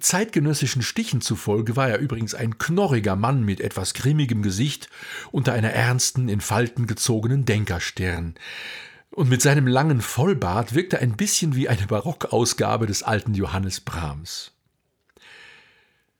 Zeitgenössischen 0.00 0.82
Stichen 0.82 1.20
zufolge 1.20 1.76
war 1.76 1.88
er 1.88 1.98
übrigens 1.98 2.34
ein 2.34 2.58
knorriger 2.58 3.16
Mann 3.16 3.44
mit 3.44 3.60
etwas 3.60 3.94
grimmigem 3.94 4.42
Gesicht 4.42 4.88
unter 5.30 5.52
einer 5.52 5.70
ernsten, 5.70 6.28
in 6.28 6.40
Falten 6.40 6.86
gezogenen 6.86 7.44
Denkerstirn. 7.44 8.34
Und 9.10 9.28
mit 9.28 9.42
seinem 9.42 9.66
langen 9.66 10.00
Vollbart 10.00 10.74
wirkte 10.74 11.00
ein 11.00 11.16
bisschen 11.16 11.54
wie 11.54 11.68
eine 11.68 11.86
Barockausgabe 11.86 12.86
des 12.86 13.02
alten 13.02 13.34
Johannes 13.34 13.80
Brahms. 13.80 14.52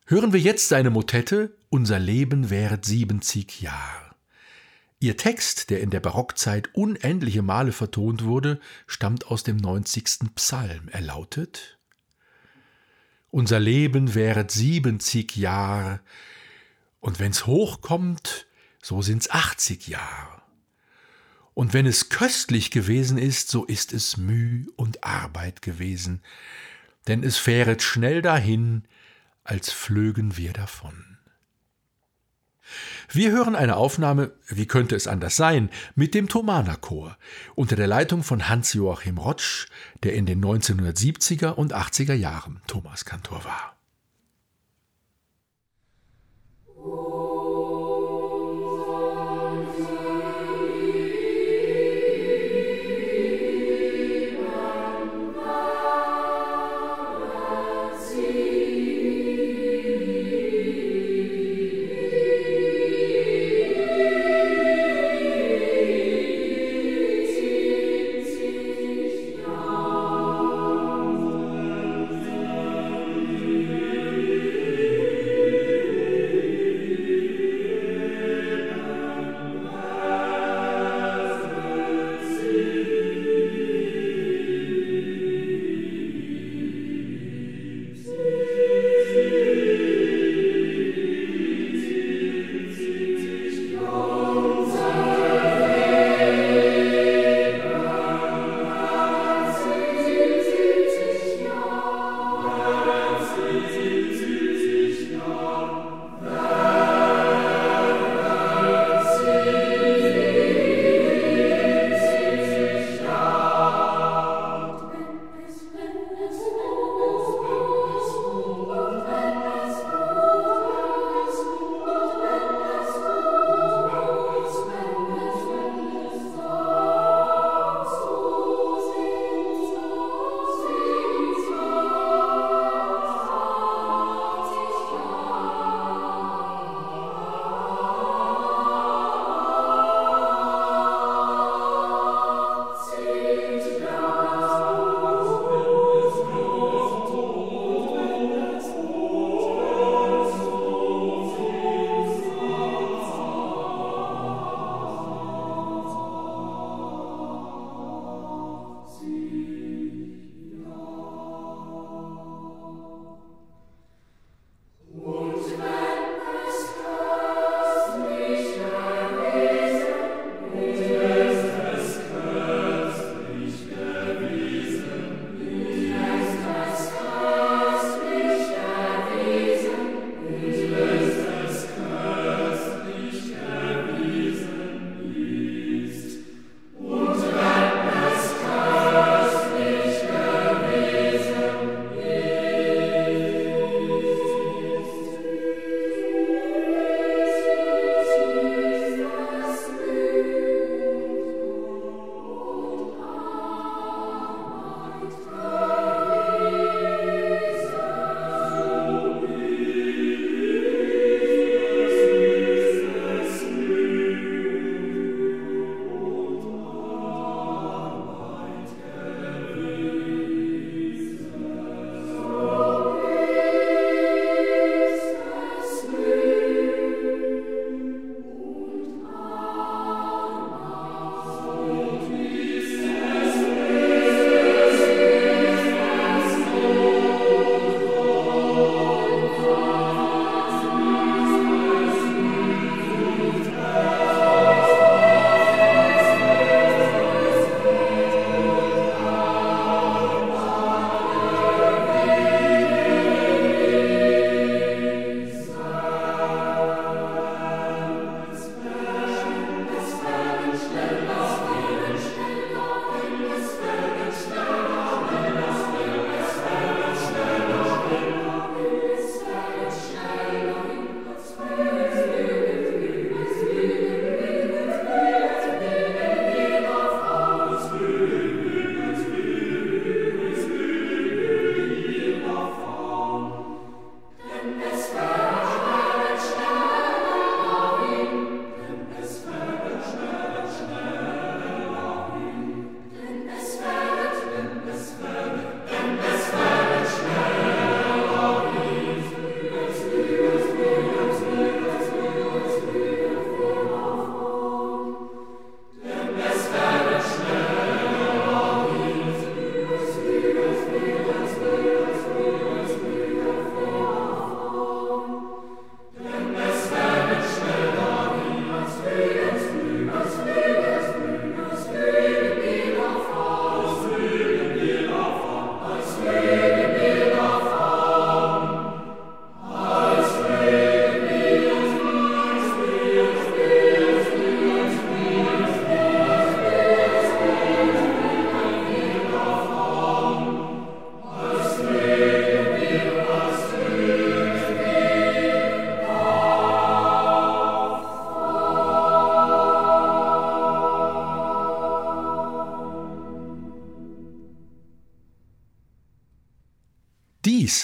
Hören 0.07 0.33
wir 0.33 0.41
jetzt 0.41 0.69
seine 0.69 0.91
Motette 0.91 1.57
Unser 1.71 1.99
Leben 1.99 2.51
währet 2.51 2.85
siebenzig 2.85 3.63
Jahr. 3.63 4.15
Ihr 5.01 5.17
Text, 5.17 5.71
der 5.71 5.81
in 5.81 5.91
der 5.91 6.01
Barockzeit 6.01 6.75
unendliche 6.75 7.43
Male 7.43 7.73
vertont 7.73 8.25
wurde, 8.25 8.61
stammt 8.87 9.27
aus 9.27 9.43
dem 9.43 9.57
neunzigsten 9.57 10.35
Psalm. 10.35 10.89
Er 10.93 11.01
lautet 11.01 11.79
unser 13.33 13.59
Leben 13.59 14.15
wäret 14.15 14.53
siebenzig 14.53 15.37
Jahr, 15.37 16.01
und 17.01 17.19
wenn's 17.19 17.47
hochkommt, 17.47 18.47
so 18.81 19.03
sind's 19.03 19.31
achtzig 19.31 19.89
Jahr. 19.89 20.47
Und 21.55 21.73
wenn 21.73 21.87
es 21.87 22.11
köstlich 22.11 22.71
gewesen 22.71 23.19
ist, 23.19 23.49
so 23.49 23.65
ist 23.65 23.93
es 23.93 24.17
Müh 24.17 24.67
und 24.77 25.03
Arbeit 25.03 25.63
gewesen, 25.63 26.23
denn 27.09 27.25
es 27.25 27.39
fähret 27.39 27.83
schnell 27.83 28.23
dahin, 28.23 28.85
als 29.43 29.73
flögen 29.73 30.37
wir 30.37 30.53
davon. 30.53 31.12
Wir 33.11 33.31
hören 33.31 33.55
eine 33.55 33.77
Aufnahme, 33.77 34.33
wie 34.49 34.67
könnte 34.67 34.97
es 34.97 35.07
anders 35.07 35.37
sein, 35.37 35.71
mit 35.95 36.15
dem 36.15 36.29
Thomaner 36.29 36.77
Chor 36.77 37.17
unter 37.55 37.77
der 37.77 37.87
Leitung 37.87 38.23
von 38.23 38.49
Hans-Joachim 38.49 39.19
Rotsch, 39.19 39.67
der 40.03 40.15
in 40.15 40.27
den 40.27 40.43
1970er 40.45 41.51
und 41.51 41.75
80er 41.75 42.15
Jahren 42.15 42.61
Thomaskantor 42.67 43.45
war. 43.45 43.72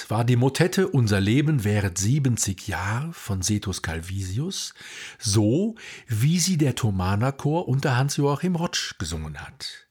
War 0.08 0.24
die 0.24 0.36
Motette 0.36 0.88
Unser 0.88 1.20
Leben 1.20 1.64
währet 1.64 1.98
70 1.98 2.66
Jahr 2.66 3.12
von 3.12 3.42
Setus 3.42 3.82
Calvisius, 3.82 4.72
so 5.18 5.74
wie 6.06 6.38
sie 6.38 6.56
der 6.56 6.74
Thomaner 6.74 7.32
Chor 7.32 7.68
unter 7.68 7.96
Hans-Joachim 7.96 8.56
Rotsch 8.56 8.98
gesungen 8.98 9.38
hat. 9.38 9.86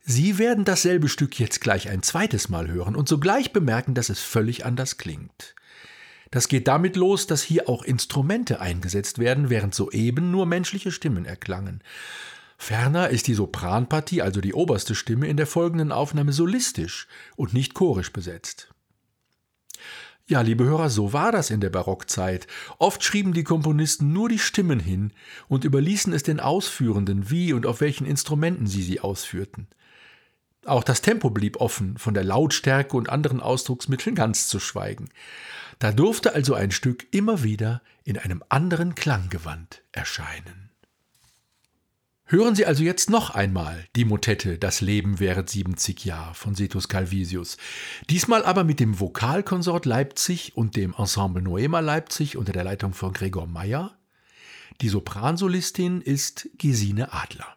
Sie 0.00 0.38
werden 0.38 0.64
dasselbe 0.64 1.08
Stück 1.08 1.38
jetzt 1.38 1.60
gleich 1.60 1.90
ein 1.90 2.02
zweites 2.02 2.48
Mal 2.48 2.68
hören 2.68 2.96
und 2.96 3.08
sogleich 3.08 3.52
bemerken, 3.52 3.94
dass 3.94 4.08
es 4.08 4.20
völlig 4.20 4.64
anders 4.64 4.96
klingt. 4.96 5.54
Das 6.30 6.48
geht 6.48 6.66
damit 6.66 6.96
los, 6.96 7.26
dass 7.26 7.42
hier 7.42 7.68
auch 7.68 7.82
Instrumente 7.82 8.60
eingesetzt 8.60 9.18
werden, 9.18 9.50
während 9.50 9.74
soeben 9.74 10.30
nur 10.30 10.46
menschliche 10.46 10.92
Stimmen 10.92 11.26
erklangen. 11.26 11.82
Ferner 12.56 13.10
ist 13.10 13.26
die 13.26 13.34
Sopranpartie, 13.34 14.22
also 14.22 14.40
die 14.40 14.54
oberste 14.54 14.94
Stimme, 14.94 15.26
in 15.28 15.36
der 15.36 15.46
folgenden 15.46 15.92
Aufnahme 15.92 16.32
solistisch 16.32 17.06
und 17.36 17.52
nicht 17.52 17.74
chorisch 17.74 18.12
besetzt. 18.12 18.72
Ja, 20.30 20.42
liebe 20.42 20.62
Hörer, 20.62 20.90
so 20.90 21.12
war 21.12 21.32
das 21.32 21.50
in 21.50 21.60
der 21.60 21.70
Barockzeit. 21.70 22.46
Oft 22.78 23.02
schrieben 23.02 23.32
die 23.32 23.42
Komponisten 23.42 24.12
nur 24.12 24.28
die 24.28 24.38
Stimmen 24.38 24.78
hin 24.78 25.12
und 25.48 25.64
überließen 25.64 26.12
es 26.12 26.22
den 26.22 26.38
Ausführenden, 26.38 27.30
wie 27.30 27.52
und 27.52 27.66
auf 27.66 27.80
welchen 27.80 28.06
Instrumenten 28.06 28.68
sie 28.68 28.84
sie 28.84 29.00
ausführten. 29.00 29.66
Auch 30.64 30.84
das 30.84 31.02
Tempo 31.02 31.30
blieb 31.30 31.56
offen, 31.56 31.98
von 31.98 32.14
der 32.14 32.22
Lautstärke 32.22 32.96
und 32.96 33.08
anderen 33.08 33.40
Ausdrucksmitteln 33.40 34.14
ganz 34.14 34.46
zu 34.46 34.60
schweigen. 34.60 35.08
Da 35.80 35.90
durfte 35.90 36.32
also 36.32 36.54
ein 36.54 36.70
Stück 36.70 37.08
immer 37.10 37.42
wieder 37.42 37.82
in 38.04 38.16
einem 38.16 38.44
anderen 38.48 38.94
Klanggewand 38.94 39.82
erscheinen. 39.90 40.69
Hören 42.32 42.54
Sie 42.54 42.64
also 42.64 42.84
jetzt 42.84 43.10
noch 43.10 43.30
einmal 43.30 43.86
die 43.96 44.04
Motette 44.04 44.56
Das 44.56 44.80
Leben 44.80 45.18
währet 45.18 45.50
70 45.50 46.04
Jahr 46.04 46.32
von 46.32 46.54
Setus 46.54 46.86
Calvisius. 46.86 47.56
Diesmal 48.08 48.44
aber 48.44 48.62
mit 48.62 48.78
dem 48.78 49.00
Vokalkonsort 49.00 49.84
Leipzig 49.84 50.56
und 50.56 50.76
dem 50.76 50.94
Ensemble 50.96 51.42
Noema 51.42 51.80
Leipzig 51.80 52.36
unter 52.36 52.52
der 52.52 52.62
Leitung 52.62 52.94
von 52.94 53.12
Gregor 53.12 53.48
Meyer. 53.48 53.98
Die 54.80 54.88
Sopransolistin 54.88 56.02
ist 56.02 56.48
Gesine 56.56 57.12
Adler. 57.12 57.56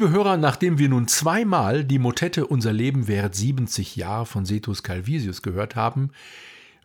Liebe 0.00 0.12
Hörer, 0.12 0.38
nachdem 0.38 0.78
wir 0.78 0.88
nun 0.88 1.08
zweimal 1.08 1.84
die 1.84 1.98
Motette 1.98 2.46
Unser 2.46 2.72
Leben 2.72 3.06
währt 3.06 3.34
70 3.34 3.96
Jahre 3.96 4.24
von 4.24 4.46
Setus 4.46 4.82
Calvisius 4.82 5.42
gehört 5.42 5.76
haben, 5.76 6.10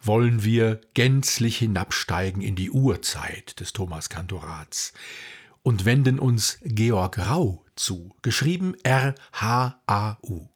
wollen 0.03 0.43
wir 0.43 0.81
gänzlich 0.95 1.57
hinabsteigen 1.59 2.41
in 2.41 2.57
die 2.57 2.71
Urzeit 2.71 3.57
des 3.61 3.71
Thomas 3.71 4.09
Kantorats 4.09 4.91
und 5.63 5.85
wenden 5.85 6.19
uns 6.19 6.59
Georg 6.65 7.17
Rau 7.17 7.63
zu, 7.77 8.13
geschrieben 8.21 8.75
R-H-A-U. 8.83 10.49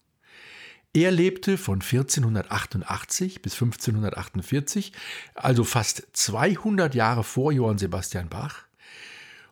Er 0.93 1.11
lebte 1.11 1.57
von 1.57 1.75
1488 1.75 3.41
bis 3.41 3.53
1548, 3.53 4.91
also 5.33 5.63
fast 5.63 6.07
200 6.11 6.93
Jahre 6.93 7.23
vor 7.23 7.53
Johann 7.53 7.77
Sebastian 7.77 8.27
Bach, 8.27 8.65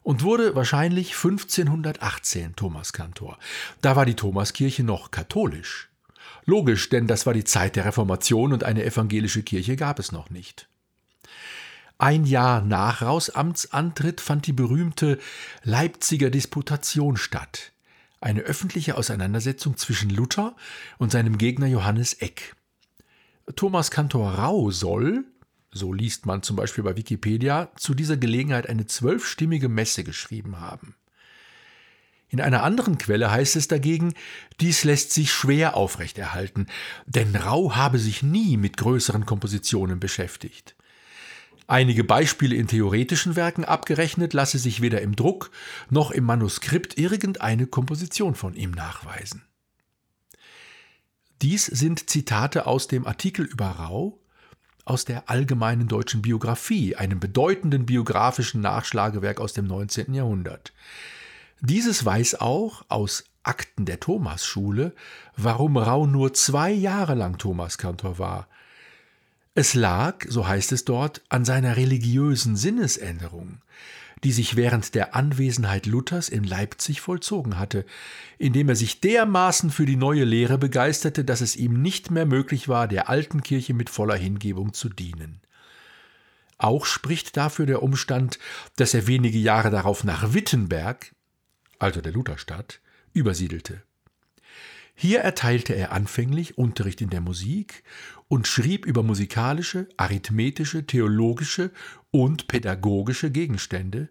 und 0.08 0.24
wurde 0.24 0.56
wahrscheinlich 0.56 1.16
1518 1.16 2.56
Thomaskantor. 2.56 3.38
Da 3.82 3.98
war 3.98 4.06
die 4.06 4.16
Thomaskirche 4.16 4.82
noch 4.86 5.12
katholisch. 5.12 5.90
Logisch, 6.46 6.88
denn 6.88 7.08
das 7.08 7.26
war 7.26 7.34
die 7.34 7.44
Zeit 7.44 7.76
der 7.76 7.84
Reformation 7.84 8.54
und 8.54 8.64
eine 8.64 8.86
evangelische 8.86 9.44
Kirche 9.44 9.76
gab 9.76 10.00
es 10.00 10.14
noch 10.14 10.30
nicht. 10.30 10.70
Ein 11.98 12.24
Jahr 12.24 12.62
nach 12.62 13.02
Raus 13.02 13.32
Amtsantritt 13.32 14.22
fand 14.22 14.48
die 14.48 14.54
berühmte 14.54 15.20
Leipziger 15.64 16.30
Disputation 16.30 17.18
statt, 17.18 17.74
eine 18.22 18.44
öffentliche 18.44 18.96
Auseinandersetzung 18.96 19.76
zwischen 19.76 20.10
Luther 20.10 20.56
und 21.00 21.12
seinem 21.12 21.38
Gegner 21.38 21.68
Johannes 21.68 22.14
Eck. 22.14 22.56
Thomas 23.58 23.92
Kantor 23.92 24.36
Rau 24.36 24.72
soll, 24.72 25.26
so 25.78 25.94
liest 25.94 26.26
man 26.26 26.44
zum 26.44 26.58
Beispiel 26.58 26.84
bei 26.84 26.98
Wikipedia, 26.98 27.72
zu 27.78 27.94
dieser 27.94 28.18
Gelegenheit 28.18 28.68
eine 28.68 28.86
zwölfstimmige 28.86 29.70
Messe 29.70 30.04
geschrieben 30.04 30.60
haben. 30.60 30.96
In 32.30 32.42
einer 32.42 32.64
anderen 32.64 32.98
Quelle 32.98 33.32
heißt 33.32 33.56
es 33.56 33.70
dagegen, 33.70 34.14
dies 34.60 34.84
lässt 34.84 35.14
sich 35.14 35.32
schwer 35.32 35.78
aufrechterhalten, 35.78 36.68
denn 37.06 37.34
Rau 37.36 37.76
habe 37.76 38.00
sich 38.00 38.22
nie 38.22 38.58
mit 38.58 38.76
größeren 38.76 39.26
Kompositionen 39.26 40.02
beschäftigt. 40.02 40.76
Einige 41.68 42.04
Beispiele 42.04 42.56
in 42.56 42.68
theoretischen 42.68 43.36
Werken 43.36 43.66
abgerechnet 43.66 44.34
lasse 44.34 44.58
sich 44.58 44.82
weder 44.82 45.02
im 45.02 45.16
Druck 45.16 45.52
noch 45.90 46.12
im 46.12 46.26
Manuskript 46.26 46.98
irgendeine 46.98 47.68
Komposition 47.68 48.36
von 48.36 48.56
ihm 48.56 48.72
nachweisen. 48.72 49.44
Dies 51.42 51.66
sind 51.66 52.10
Zitate 52.10 52.66
aus 52.66 52.88
dem 52.88 53.06
Artikel 53.06 53.46
über 53.46 53.68
Rau, 53.68 54.20
aus 54.88 55.06
der 55.06 55.30
Allgemeinen 55.30 55.88
Deutschen 55.88 56.22
Biographie, 56.22 56.96
einem 56.96 57.20
bedeutenden 57.20 57.86
biografischen 57.86 58.62
Nachschlagewerk 58.62 59.40
aus 59.40 59.54
dem 59.54 59.66
19. 59.66 60.14
Jahrhundert. 60.14 60.74
Dieses 61.60 62.06
weiß 62.06 62.40
auch 62.40 62.86
aus 62.88 63.26
Akten 63.44 63.86
der 63.86 64.00
Thomasschule, 64.00 64.94
warum 65.36 65.78
Rau 65.78 66.06
nur 66.06 66.34
zwei 66.34 66.72
Jahre 66.72 67.16
lang 67.16 67.38
Thomaskantor 67.38 68.20
war. 68.20 68.48
Es 69.56 69.74
lag, 69.74 70.26
so 70.28 70.48
heißt 70.48 70.72
es 70.72 70.86
dort, 70.86 71.22
an 71.30 71.44
seiner 71.44 71.78
religiösen 71.78 72.56
Sinnesänderung, 72.56 73.60
die 74.28 74.34
sich 74.34 74.58
während 74.58 74.94
der 74.94 75.16
Anwesenheit 75.16 75.86
Luthers 75.86 76.28
in 76.28 76.44
Leipzig 76.44 77.00
vollzogen 77.00 77.58
hatte, 77.58 77.86
indem 78.38 78.68
er 78.68 78.76
sich 78.76 79.00
dermaßen 79.00 79.72
für 79.72 79.86
die 79.86 79.96
neue 79.96 80.26
Lehre 80.26 80.58
begeisterte, 80.58 81.24
dass 81.24 81.40
es 81.40 81.56
ihm 81.56 81.82
nicht 81.82 82.12
mehr 82.12 82.26
möglich 82.26 82.68
war, 82.68 82.90
der 82.90 83.08
alten 83.08 83.42
Kirche 83.42 83.74
mit 83.74 83.90
voller 83.90 84.18
Hingebung 84.18 84.74
zu 84.74 84.90
dienen. 84.90 85.40
Auch 86.58 86.86
spricht 86.86 87.38
dafür 87.38 87.68
der 87.68 87.82
Umstand, 87.82 88.38
dass 88.76 88.94
er 88.94 89.08
wenige 89.08 89.38
Jahre 89.38 89.72
darauf 89.72 90.04
nach 90.04 90.34
Wittenberg, 90.34 91.16
also 91.80 92.02
der 92.02 92.12
Lutherstadt, 92.12 92.82
übersiedelte. 93.14 93.82
Hier 95.00 95.20
erteilte 95.20 95.74
er 95.74 95.92
anfänglich 95.92 96.58
Unterricht 96.58 97.02
in 97.02 97.12
der 97.12 97.22
Musik 97.22 97.84
und 98.28 98.48
schrieb 98.48 98.84
über 98.88 99.04
musikalische, 99.04 99.88
arithmetische, 99.96 100.88
theologische 100.88 101.72
und 102.10 102.48
pädagogische 102.48 103.30
Gegenstände, 103.30 104.10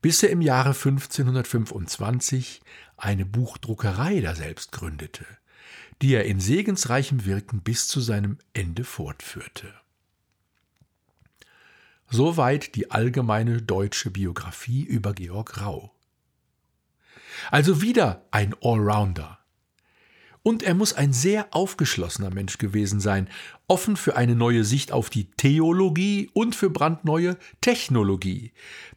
bis 0.00 0.22
er 0.22 0.30
im 0.30 0.40
Jahre 0.40 0.68
1525 0.68 2.60
eine 2.96 3.26
Buchdruckerei 3.26 4.20
daselbst 4.20 4.70
gründete, 4.70 5.26
die 6.02 6.14
er 6.14 6.24
in 6.24 6.38
segensreichem 6.38 7.24
Wirken 7.24 7.60
bis 7.60 7.88
zu 7.88 8.00
seinem 8.00 8.38
Ende 8.52 8.84
fortführte. 8.84 9.74
Soweit 12.08 12.76
die 12.76 12.92
allgemeine 12.92 13.60
deutsche 13.60 14.12
Biografie 14.12 14.84
über 14.84 15.14
Georg 15.14 15.60
Rau. 15.60 15.92
Also 17.50 17.82
wieder 17.82 18.24
ein 18.30 18.54
Allrounder, 18.62 19.41
und 20.42 20.62
er 20.62 20.74
muss 20.74 20.92
ein 20.92 21.12
sehr 21.12 21.48
aufgeschlossener 21.52 22.30
Mensch 22.30 22.58
gewesen 22.58 23.00
sein, 23.00 23.28
offen 23.68 23.96
für 23.96 24.16
eine 24.16 24.34
neue 24.34 24.64
Sicht 24.64 24.92
auf 24.92 25.08
die 25.08 25.24
Theologie 25.24 26.30
und 26.32 26.54
für 26.54 26.68
brandneue 26.68 27.36
Technologie. 27.60 28.52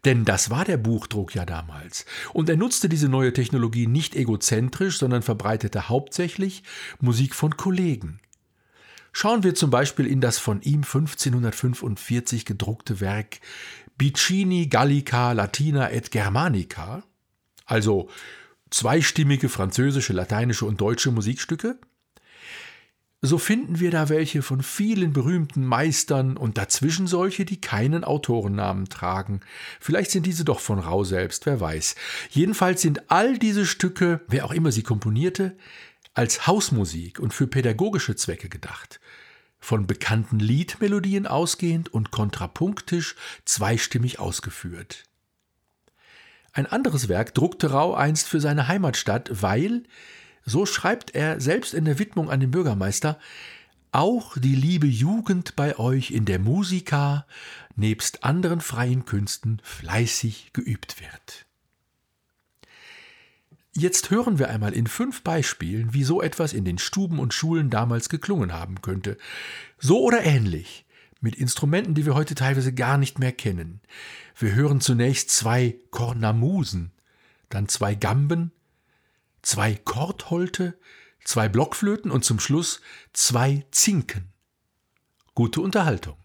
Denn 0.05 0.25
das 0.25 0.49
war 0.49 0.65
der 0.65 0.77
Buchdruck 0.77 1.35
ja 1.35 1.45
damals. 1.45 2.05
Und 2.33 2.49
er 2.49 2.57
nutzte 2.57 2.89
diese 2.89 3.09
neue 3.09 3.33
Technologie 3.33 3.87
nicht 3.87 4.15
egozentrisch, 4.15 4.97
sondern 4.97 5.21
verbreitete 5.21 5.87
hauptsächlich 5.87 6.63
Musik 6.99 7.35
von 7.35 7.57
Kollegen. 7.57 8.19
Schauen 9.11 9.43
wir 9.43 9.55
zum 9.55 9.69
Beispiel 9.69 10.07
in 10.07 10.19
das 10.19 10.39
von 10.39 10.61
ihm 10.61 10.83
1545 10.83 12.43
gedruckte 12.43 12.99
Werk 12.99 13.39
Bicini 13.97 14.67
Gallica 14.67 15.31
Latina 15.31 15.89
et 15.89 16.11
Germanica, 16.11 17.03
also 17.65 18.09
zweistimmige 18.75 19.47
französische, 19.47 20.11
lateinische 20.11 20.65
und 20.65 20.81
deutsche 20.81 21.09
Musikstücke? 21.09 21.79
So 23.21 23.37
finden 23.37 23.79
wir 23.79 23.89
da 23.89 24.09
welche 24.09 24.41
von 24.41 24.61
vielen 24.61 25.13
berühmten 25.13 25.65
Meistern 25.65 26.35
und 26.35 26.57
dazwischen 26.57 27.07
solche, 27.07 27.45
die 27.45 27.61
keinen 27.61 28.03
Autorennamen 28.03 28.89
tragen. 28.89 29.39
Vielleicht 29.79 30.11
sind 30.11 30.25
diese 30.25 30.43
doch 30.43 30.59
von 30.59 30.79
Rau 30.79 31.05
selbst, 31.05 31.45
wer 31.45 31.59
weiß. 31.59 31.95
Jedenfalls 32.29 32.81
sind 32.81 33.09
all 33.09 33.39
diese 33.39 33.65
Stücke, 33.65 34.21
wer 34.27 34.45
auch 34.45 34.51
immer 34.51 34.73
sie 34.73 34.83
komponierte, 34.83 35.57
als 36.13 36.45
Hausmusik 36.45 37.19
und 37.19 37.33
für 37.33 37.47
pädagogische 37.47 38.15
Zwecke 38.15 38.49
gedacht. 38.49 38.99
Von 39.57 39.87
bekannten 39.87 40.39
Liedmelodien 40.39 41.27
ausgehend 41.27 41.91
und 41.91 42.11
kontrapunktisch 42.11 43.15
zweistimmig 43.45 44.19
ausgeführt. 44.19 45.05
Ein 46.55 46.67
anderes 46.67 47.09
Werk 47.09 47.33
druckte 47.33 47.71
Rau 47.71 47.95
einst 47.95 48.29
für 48.29 48.39
seine 48.39 48.69
Heimatstadt, 48.69 49.29
weil, 49.41 49.83
so 50.45 50.65
schreibt 50.65 51.13
er 51.13 51.41
selbst 51.41 51.73
in 51.73 51.83
der 51.83 51.99
Widmung 51.99 52.29
an 52.29 52.39
den 52.39 52.51
Bürgermeister, 52.51 53.19
auch 53.91 54.37
die 54.37 54.55
liebe 54.55 54.87
Jugend 54.87 55.57
bei 55.57 55.77
euch 55.77 56.11
in 56.11 56.23
der 56.23 56.39
Musika 56.39 57.25
nebst 57.75 58.23
anderen 58.23 58.61
freien 58.61 59.03
Künsten 59.03 59.61
fleißig 59.63 60.51
geübt 60.53 61.01
wird. 61.01 61.45
Jetzt 63.73 64.09
hören 64.09 64.39
wir 64.39 64.49
einmal 64.49 64.71
in 64.71 64.87
fünf 64.87 65.23
Beispielen, 65.23 65.93
wie 65.93 66.05
so 66.05 66.21
etwas 66.21 66.53
in 66.53 66.63
den 66.63 66.77
Stuben 66.77 67.19
und 67.19 67.33
Schulen 67.33 67.69
damals 67.69 68.07
geklungen 68.07 68.53
haben 68.53 68.81
könnte. 68.81 69.17
So 69.77 70.01
oder 70.01 70.23
ähnlich 70.23 70.84
mit 71.25 71.35
Instrumenten, 71.35 71.95
die 71.95 72.05
wir 72.05 72.13
heute 72.13 72.35
teilweise 72.35 72.71
gar 72.71 72.99
nicht 72.99 73.17
mehr 73.17 73.31
kennen. 73.31 73.81
Wir 74.37 74.53
hören 74.53 74.79
zunächst 74.79 75.31
zwei 75.31 75.79
Kornamusen, 75.89 76.91
dann 77.49 77.67
zwei 77.67 77.95
Gamben, 77.95 78.51
zwei 79.41 79.73
Kordholte, 79.73 80.77
zwei 81.23 81.49
Blockflöten 81.49 82.11
und 82.11 82.23
zum 82.23 82.39
Schluss 82.39 82.79
zwei 83.11 83.65
Zinken. 83.71 84.31
Gute 85.33 85.61
Unterhaltung. 85.61 86.15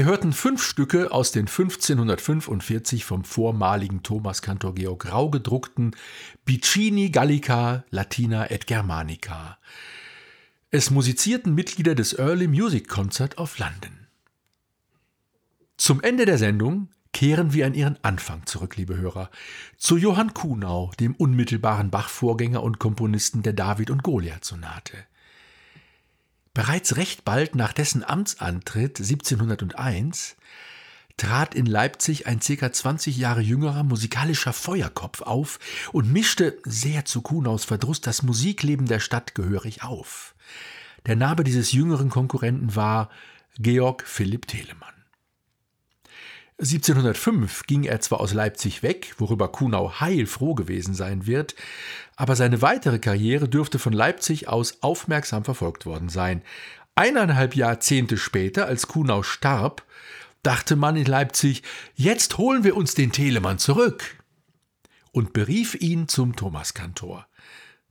Wir 0.00 0.06
hörten 0.06 0.32
fünf 0.32 0.62
Stücke 0.62 1.12
aus 1.12 1.30
den 1.30 1.46
1545 1.46 3.04
vom 3.04 3.22
vormaligen 3.22 4.02
Thomaskantor 4.02 4.74
Georg 4.74 5.12
Rau 5.12 5.28
gedruckten 5.28 5.94
Bicini 6.46 7.10
Gallica 7.10 7.84
Latina 7.90 8.50
et 8.50 8.66
Germanica. 8.66 9.58
Es 10.70 10.90
musizierten 10.90 11.54
Mitglieder 11.54 11.94
des 11.94 12.18
Early 12.18 12.48
Music 12.48 12.88
Concert 12.88 13.36
of 13.36 13.58
London. 13.58 14.06
Zum 15.76 16.00
Ende 16.00 16.24
der 16.24 16.38
Sendung 16.38 16.88
kehren 17.12 17.52
wir 17.52 17.66
an 17.66 17.74
ihren 17.74 18.02
Anfang 18.02 18.46
zurück, 18.46 18.78
liebe 18.78 18.96
Hörer, 18.96 19.30
zu 19.76 19.98
Johann 19.98 20.32
Kuhnau, 20.32 20.92
dem 20.98 21.14
unmittelbaren 21.14 21.90
Bach-Vorgänger 21.90 22.62
und 22.62 22.78
Komponisten 22.78 23.42
der 23.42 23.52
David- 23.52 23.90
und 23.90 24.02
Goliath-Sonate. 24.02 24.96
Bereits 26.52 26.96
recht 26.96 27.24
bald 27.24 27.54
nach 27.54 27.72
dessen 27.72 28.02
Amtsantritt 28.02 28.98
1701 28.98 30.36
trat 31.16 31.54
in 31.54 31.66
Leipzig 31.66 32.26
ein 32.26 32.40
ca. 32.40 32.72
20 32.72 33.16
Jahre 33.16 33.40
jüngerer 33.40 33.82
musikalischer 33.82 34.52
Feuerkopf 34.52 35.20
auf 35.22 35.58
und 35.92 36.12
mischte, 36.12 36.58
sehr 36.64 37.04
zu 37.04 37.20
Kuhnaus 37.20 37.64
Verdruss, 37.64 38.00
das 38.00 38.22
Musikleben 38.22 38.86
der 38.86 39.00
Stadt 39.00 39.34
gehörig 39.34 39.82
auf. 39.84 40.34
Der 41.06 41.16
Name 41.16 41.44
dieses 41.44 41.72
jüngeren 41.72 42.08
Konkurrenten 42.08 42.74
war 42.74 43.10
Georg 43.58 44.04
Philipp 44.06 44.46
Telemann. 44.46 44.99
1705 46.60 47.62
ging 47.66 47.84
er 47.84 48.00
zwar 48.00 48.20
aus 48.20 48.34
Leipzig 48.34 48.82
weg, 48.82 49.14
worüber 49.16 49.48
Kuhnau 49.48 49.98
heilfroh 49.98 50.54
gewesen 50.54 50.94
sein 50.94 51.26
wird, 51.26 51.54
aber 52.16 52.36
seine 52.36 52.60
weitere 52.60 52.98
Karriere 52.98 53.48
dürfte 53.48 53.78
von 53.78 53.94
Leipzig 53.94 54.46
aus 54.46 54.82
aufmerksam 54.82 55.42
verfolgt 55.42 55.86
worden 55.86 56.10
sein. 56.10 56.42
Eineinhalb 56.94 57.56
Jahrzehnte 57.56 58.18
später, 58.18 58.66
als 58.66 58.88
Kuhnau 58.88 59.22
starb, 59.22 59.86
dachte 60.42 60.76
man 60.76 60.96
in 60.96 61.06
Leipzig, 61.06 61.62
jetzt 61.94 62.36
holen 62.36 62.62
wir 62.62 62.76
uns 62.76 62.94
den 62.94 63.10
Telemann 63.10 63.58
zurück 63.58 64.22
und 65.12 65.32
berief 65.32 65.74
ihn 65.74 66.08
zum 66.08 66.36
Thomaskantor. 66.36 67.26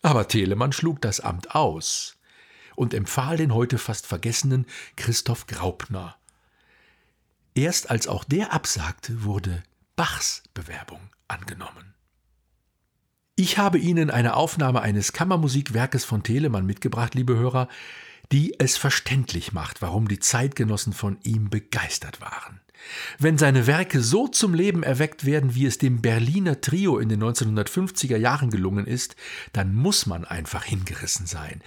Aber 0.03 0.27
Telemann 0.27 0.73
schlug 0.73 1.01
das 1.01 1.21
Amt 1.21 1.55
aus 1.55 2.17
und 2.75 2.93
empfahl 2.93 3.37
den 3.37 3.55
heute 3.55 3.79
fast 3.79 4.05
vergessenen 4.05 4.67
Christoph 4.95 5.47
Graupner. 5.47 6.19
Erst 7.55 7.89
als 7.89 8.07
auch 8.07 8.23
der 8.23 8.53
absagte, 8.53 9.23
wurde 9.23 9.63
Bachs 9.95 10.43
Bewerbung 10.53 11.01
angenommen. 11.27 11.93
Ich 13.35 13.57
habe 13.57 13.77
Ihnen 13.77 14.09
eine 14.09 14.35
Aufnahme 14.35 14.81
eines 14.81 15.13
Kammermusikwerkes 15.13 16.03
von 16.03 16.23
Telemann 16.23 16.65
mitgebracht, 16.65 17.15
liebe 17.15 17.37
Hörer, 17.37 17.69
die 18.31 18.59
es 18.59 18.77
verständlich 18.77 19.53
macht, 19.53 19.81
warum 19.81 20.07
die 20.07 20.19
Zeitgenossen 20.19 20.93
von 20.93 21.17
ihm 21.23 21.49
begeistert 21.49 22.21
waren. 22.21 22.61
Wenn 23.17 23.37
seine 23.37 23.67
Werke 23.67 24.01
so 24.01 24.27
zum 24.27 24.53
Leben 24.53 24.83
erweckt 24.83 25.25
werden, 25.25 25.55
wie 25.55 25.65
es 25.65 25.77
dem 25.77 26.01
Berliner 26.01 26.61
Trio 26.61 26.97
in 26.97 27.09
den 27.09 27.23
1950er 27.23 28.17
Jahren 28.17 28.49
gelungen 28.49 28.85
ist, 28.85 29.15
dann 29.53 29.75
muss 29.75 30.05
man 30.05 30.25
einfach 30.25 30.63
hingerissen 30.63 31.25
sein. 31.25 31.61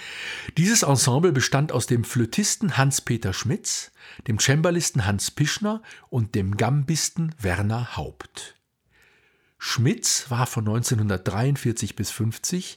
Dieses 0.56 0.82
Ensemble 0.82 1.32
bestand 1.32 1.72
aus 1.72 1.86
dem 1.86 2.04
Flötisten 2.04 2.76
Hans-Peter 2.76 3.32
Schmitz, 3.32 3.92
dem 4.26 4.38
Cembalisten 4.38 5.06
Hans 5.06 5.30
Pischner 5.30 5.82
und 6.10 6.34
dem 6.34 6.56
Gambisten 6.56 7.34
Werner 7.40 7.96
Haupt. 7.96 8.56
Schmitz 9.64 10.28
war 10.28 10.48
von 10.48 10.66
1943 10.66 11.94
bis 11.94 12.10
50 12.10 12.76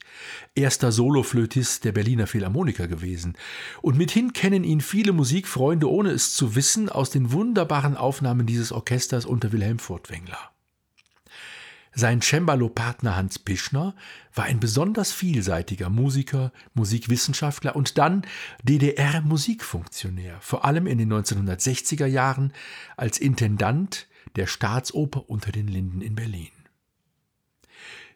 erster 0.53 0.91
Soloflötist 0.91 1.83
der 1.83 1.93
Berliner 1.93 2.27
Philharmoniker 2.27 2.87
gewesen 2.87 3.35
und 3.81 3.97
mithin 3.97 4.33
kennen 4.33 4.63
ihn 4.63 4.81
viele 4.81 5.11
Musikfreunde, 5.11 5.89
ohne 5.89 6.11
es 6.11 6.35
zu 6.35 6.53
wissen, 6.53 6.87
aus 6.87 7.09
den 7.09 7.31
wunderbaren 7.31 7.97
Aufnahmen 7.97 8.45
dieses 8.45 8.71
Orchesters 8.71 9.25
unter 9.25 9.51
Wilhelm 9.51 9.79
Furtwängler. 9.79 10.37
Sein 11.91 12.21
Cembalo-Partner 12.21 13.15
Hans 13.15 13.39
Pischner 13.39 13.95
war 14.35 14.45
ein 14.45 14.59
besonders 14.59 15.11
vielseitiger 15.11 15.89
Musiker, 15.89 16.53
Musikwissenschaftler 16.75 17.75
und 17.75 17.97
dann 17.97 18.27
DDR-Musikfunktionär, 18.61 20.37
vor 20.39 20.65
allem 20.65 20.85
in 20.85 20.99
den 20.99 21.11
1960er 21.11 22.05
Jahren 22.05 22.53
als 22.95 23.17
Intendant 23.17 24.07
der 24.35 24.45
Staatsoper 24.45 25.27
unter 25.31 25.51
den 25.51 25.67
Linden 25.67 26.01
in 26.01 26.13
Berlin. 26.13 26.49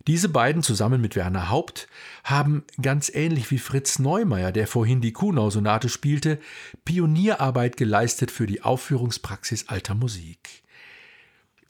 Diese 0.08 0.30
beiden 0.30 0.64
zusammen 0.64 1.02
mit 1.02 1.16
Werner 1.16 1.50
Haupt 1.50 1.88
haben 2.24 2.64
ganz 2.82 3.10
ähnlich 3.14 3.52
wie 3.52 3.60
Fritz 3.60 4.00
Neumeier, 4.00 4.52
der 4.52 4.66
vorhin 4.66 5.02
die 5.02 5.14
Kuhnau-Sonate 5.14 5.90
spielte, 5.90 6.40
Pionierarbeit 6.86 7.78
geleistet 7.78 8.32
für 8.32 8.48
die 8.48 8.64
Aufführungspraxis 8.64 9.68
alter 9.68 9.96
Musik. 9.96 10.64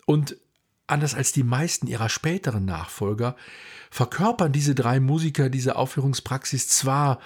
Und 0.06 0.38
anders 0.88 1.16
als 1.16 1.32
die 1.32 1.43
meisten 1.43 1.88
ihrer 1.88 2.10
späteren 2.10 2.66
Nachfolger 2.66 3.36
verkörpern 3.89 4.52
diese 4.52 4.76
drei 4.76 5.00
Musiker 5.00 5.50
diese 5.50 5.76
Aufführungspraxis 5.76 6.70
zwar 6.70 7.20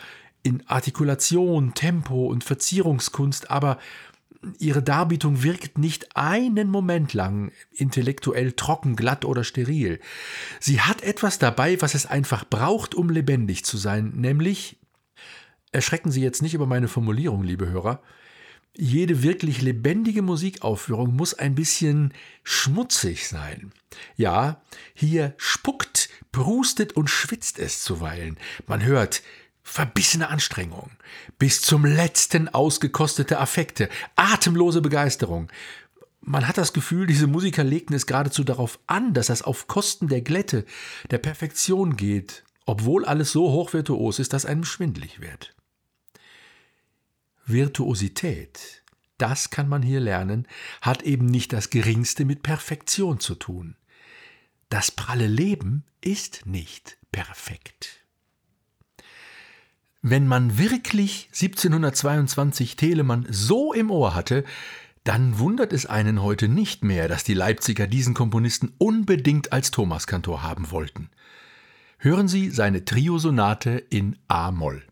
in 0.43 0.67
Artikulation, 0.67 1.73
Tempo 1.73 2.27
und 2.27 2.43
Verzierungskunst, 2.43 3.49
aber 3.49 3.77
ihre 4.59 4.83
Darbietung 4.83 5.43
wirkt 5.43 5.77
nicht 5.77 6.15
einen 6.15 6.69
Moment 6.69 7.13
lang 7.13 7.51
intellektuell 7.71 8.53
trocken, 8.53 8.95
glatt 8.95 9.25
oder 9.25 9.43
steril. 9.43 9.99
Sie 10.59 10.81
hat 10.81 11.01
etwas 11.01 11.39
dabei, 11.39 11.81
was 11.81 11.95
es 11.95 12.05
einfach 12.05 12.45
braucht, 12.45 12.95
um 12.95 13.09
lebendig 13.09 13.65
zu 13.65 13.77
sein, 13.77 14.11
nämlich, 14.15 14.77
erschrecken 15.71 16.11
Sie 16.11 16.21
jetzt 16.21 16.41
nicht 16.41 16.53
über 16.53 16.65
meine 16.65 16.87
Formulierung, 16.87 17.43
liebe 17.43 17.67
Hörer, 17.67 18.01
jede 18.75 19.21
wirklich 19.21 19.61
lebendige 19.61 20.23
Musikaufführung 20.23 21.15
muss 21.15 21.35
ein 21.35 21.53
bisschen 21.53 22.13
schmutzig 22.43 23.27
sein. 23.27 23.71
Ja, 24.15 24.63
hier 24.95 25.35
spuckt, 25.37 26.09
prustet 26.31 26.93
und 26.93 27.09
schwitzt 27.09 27.59
es 27.59 27.83
zuweilen. 27.83 28.37
Man 28.65 28.83
hört 28.83 29.21
verbissene 29.63 30.29
Anstrengung, 30.29 30.91
bis 31.39 31.61
zum 31.61 31.85
letzten 31.85 32.49
ausgekostete 32.49 33.39
Affekte, 33.39 33.89
atemlose 34.15 34.81
Begeisterung. 34.81 35.51
Man 36.21 36.47
hat 36.47 36.57
das 36.57 36.73
Gefühl, 36.73 37.07
diese 37.07 37.27
Musiker 37.27 37.63
legten 37.63 37.93
es 37.93 38.05
geradezu 38.05 38.43
darauf 38.43 38.79
an, 38.87 39.13
dass 39.13 39.27
das 39.27 39.41
auf 39.41 39.67
Kosten 39.67 40.07
der 40.07 40.21
Glätte, 40.21 40.65
der 41.11 41.17
Perfektion 41.17 41.97
geht, 41.97 42.43
obwohl 42.65 43.05
alles 43.05 43.31
so 43.31 43.51
hochvirtuos 43.51 44.19
ist, 44.19 44.33
dass 44.33 44.45
einem 44.45 44.63
schwindlig 44.63 45.19
wird. 45.19 45.55
Virtuosität, 47.45 48.83
das 49.17 49.49
kann 49.49 49.67
man 49.67 49.81
hier 49.81 49.99
lernen, 49.99 50.47
hat 50.81 51.03
eben 51.03 51.25
nicht 51.25 51.51
das 51.51 51.69
geringste 51.69 52.23
mit 52.25 52.41
Perfektion 52.41 53.19
zu 53.19 53.35
tun. 53.35 53.75
Das 54.69 54.91
pralle 54.91 55.27
Leben 55.27 55.83
ist 55.99 56.45
nicht 56.45 56.97
perfekt. 57.11 58.02
Wenn 60.05 60.27
man 60.27 60.57
wirklich 60.57 61.29
1722 61.31 62.75
Telemann 62.75 63.25
so 63.29 63.71
im 63.71 63.89
Ohr 63.89 64.13
hatte, 64.13 64.43
dann 65.05 65.39
wundert 65.39 65.71
es 65.71 65.85
einen 65.85 66.21
heute 66.21 66.49
nicht 66.49 66.83
mehr, 66.83 67.07
dass 67.07 67.23
die 67.23 67.33
Leipziger 67.33 67.87
diesen 67.87 68.13
Komponisten 68.13 68.73
unbedingt 68.77 69.53
als 69.53 69.71
Thomaskantor 69.71 70.43
haben 70.43 70.71
wollten. 70.71 71.09
Hören 71.99 72.27
Sie 72.27 72.49
seine 72.49 72.83
Triosonate 72.83 73.81
in 73.89 74.17
A-Moll. 74.27 74.83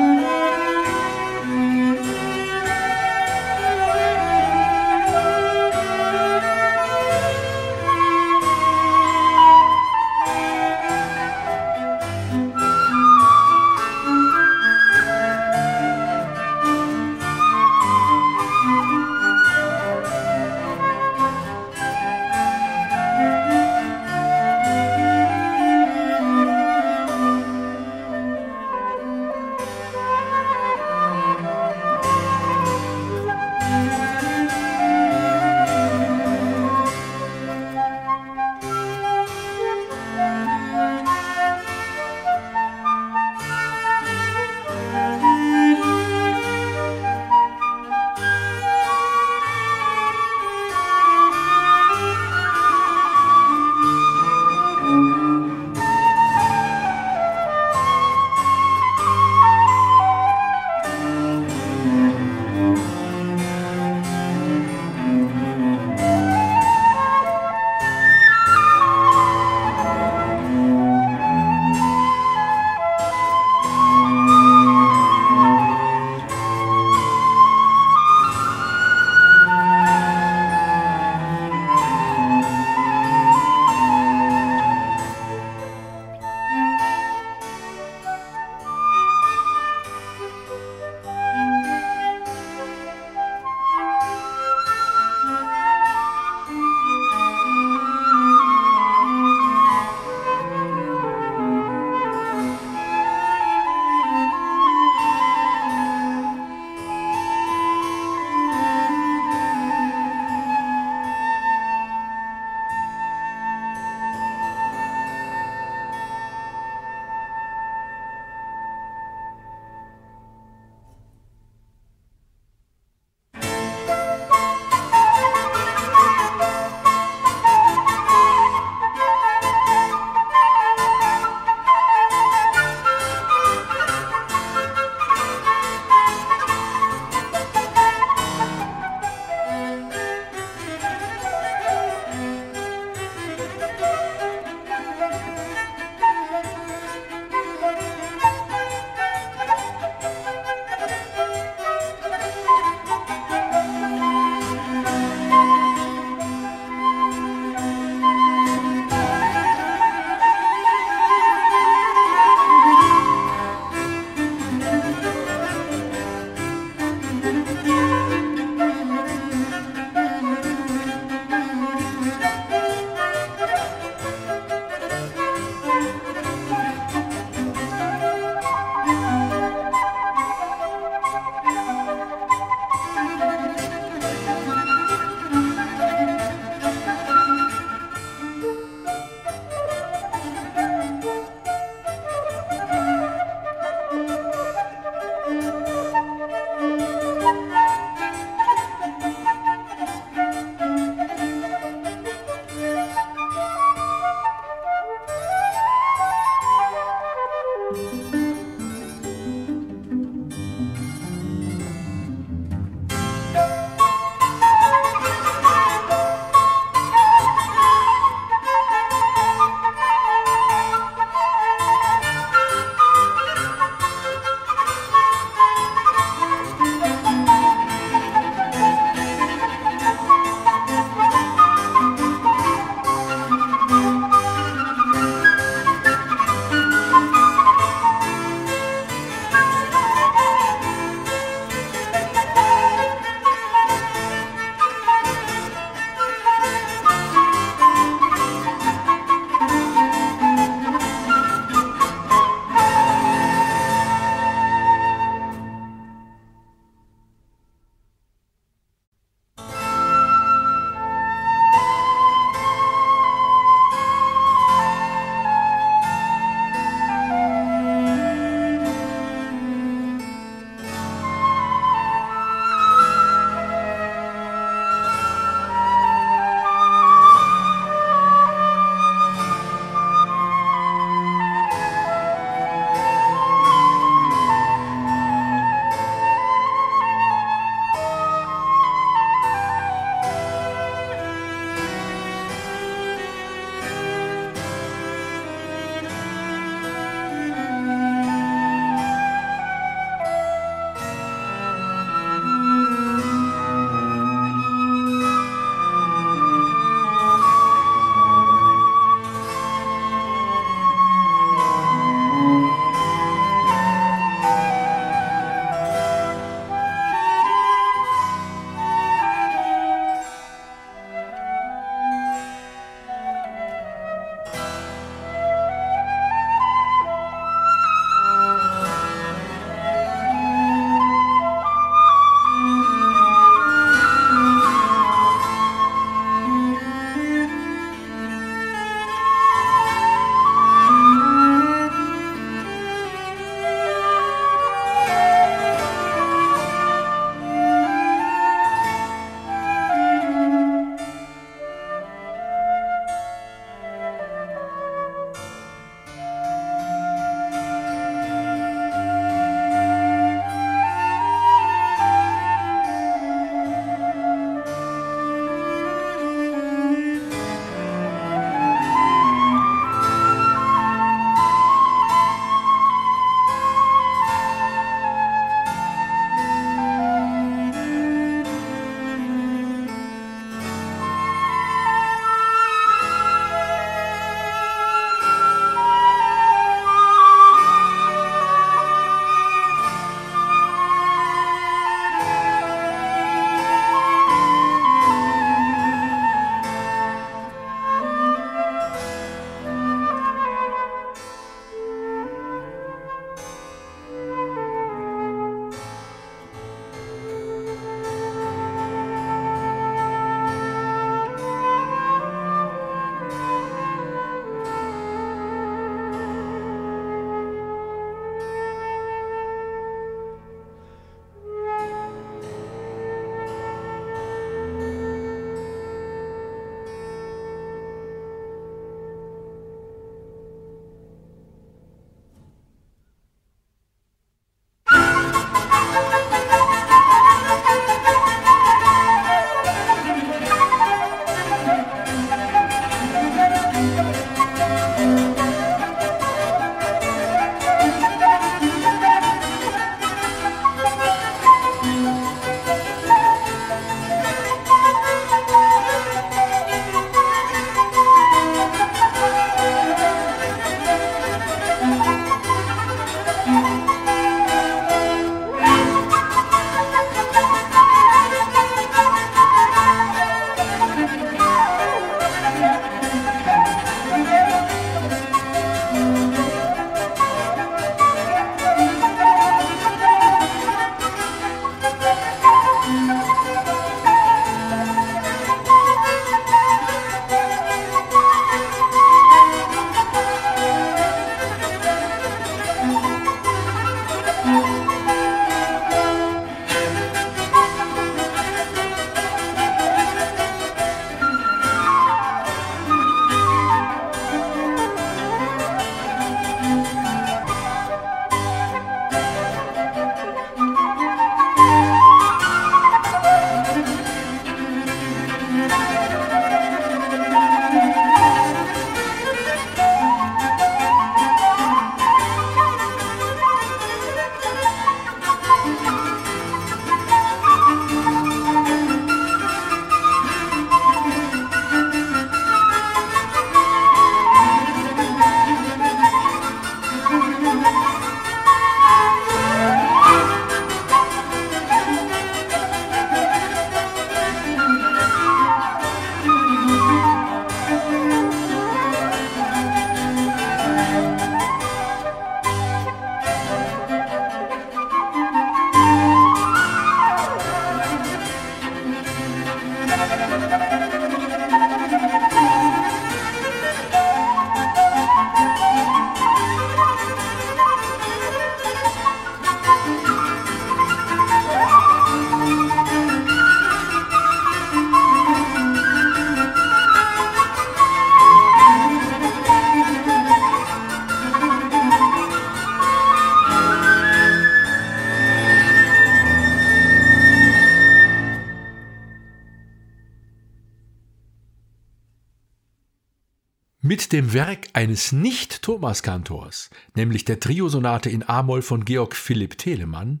Dem 593.94 594.12
Werk 594.12 594.48
eines 594.54 594.90
Nicht-Thomas-Kantors, 594.90 596.50
nämlich 596.74 597.04
der 597.04 597.20
Triosonate 597.20 597.90
in 597.90 598.02
A-Moll 598.02 598.42
von 598.42 598.64
Georg 598.64 598.96
Philipp 598.96 599.38
Telemann, 599.38 600.00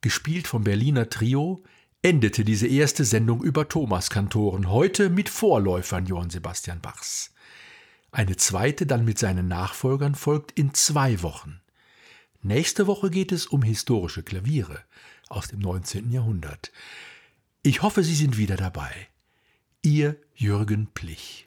gespielt 0.00 0.48
vom 0.48 0.64
Berliner 0.64 1.08
Trio, 1.08 1.62
endete 2.02 2.44
diese 2.44 2.66
erste 2.66 3.04
Sendung 3.04 3.44
über 3.44 3.68
Thomas-Kantoren, 3.68 4.68
heute 4.68 5.08
mit 5.08 5.28
Vorläufern 5.28 6.06
Johann 6.06 6.30
Sebastian 6.30 6.80
Bachs. 6.80 7.32
Eine 8.10 8.34
zweite 8.34 8.86
dann 8.86 9.04
mit 9.04 9.20
seinen 9.20 9.46
Nachfolgern 9.46 10.16
folgt 10.16 10.58
in 10.58 10.74
zwei 10.74 11.22
Wochen. 11.22 11.60
Nächste 12.42 12.88
Woche 12.88 13.08
geht 13.08 13.30
es 13.30 13.46
um 13.46 13.62
historische 13.62 14.24
Klaviere 14.24 14.80
aus 15.28 15.46
dem 15.46 15.60
19. 15.60 16.10
Jahrhundert. 16.10 16.72
Ich 17.62 17.82
hoffe, 17.82 18.02
Sie 18.02 18.16
sind 18.16 18.36
wieder 18.36 18.56
dabei. 18.56 18.90
Ihr 19.80 20.16
Jürgen 20.34 20.88
Plich. 20.92 21.46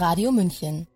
Radio 0.00 0.32
München 0.32 0.86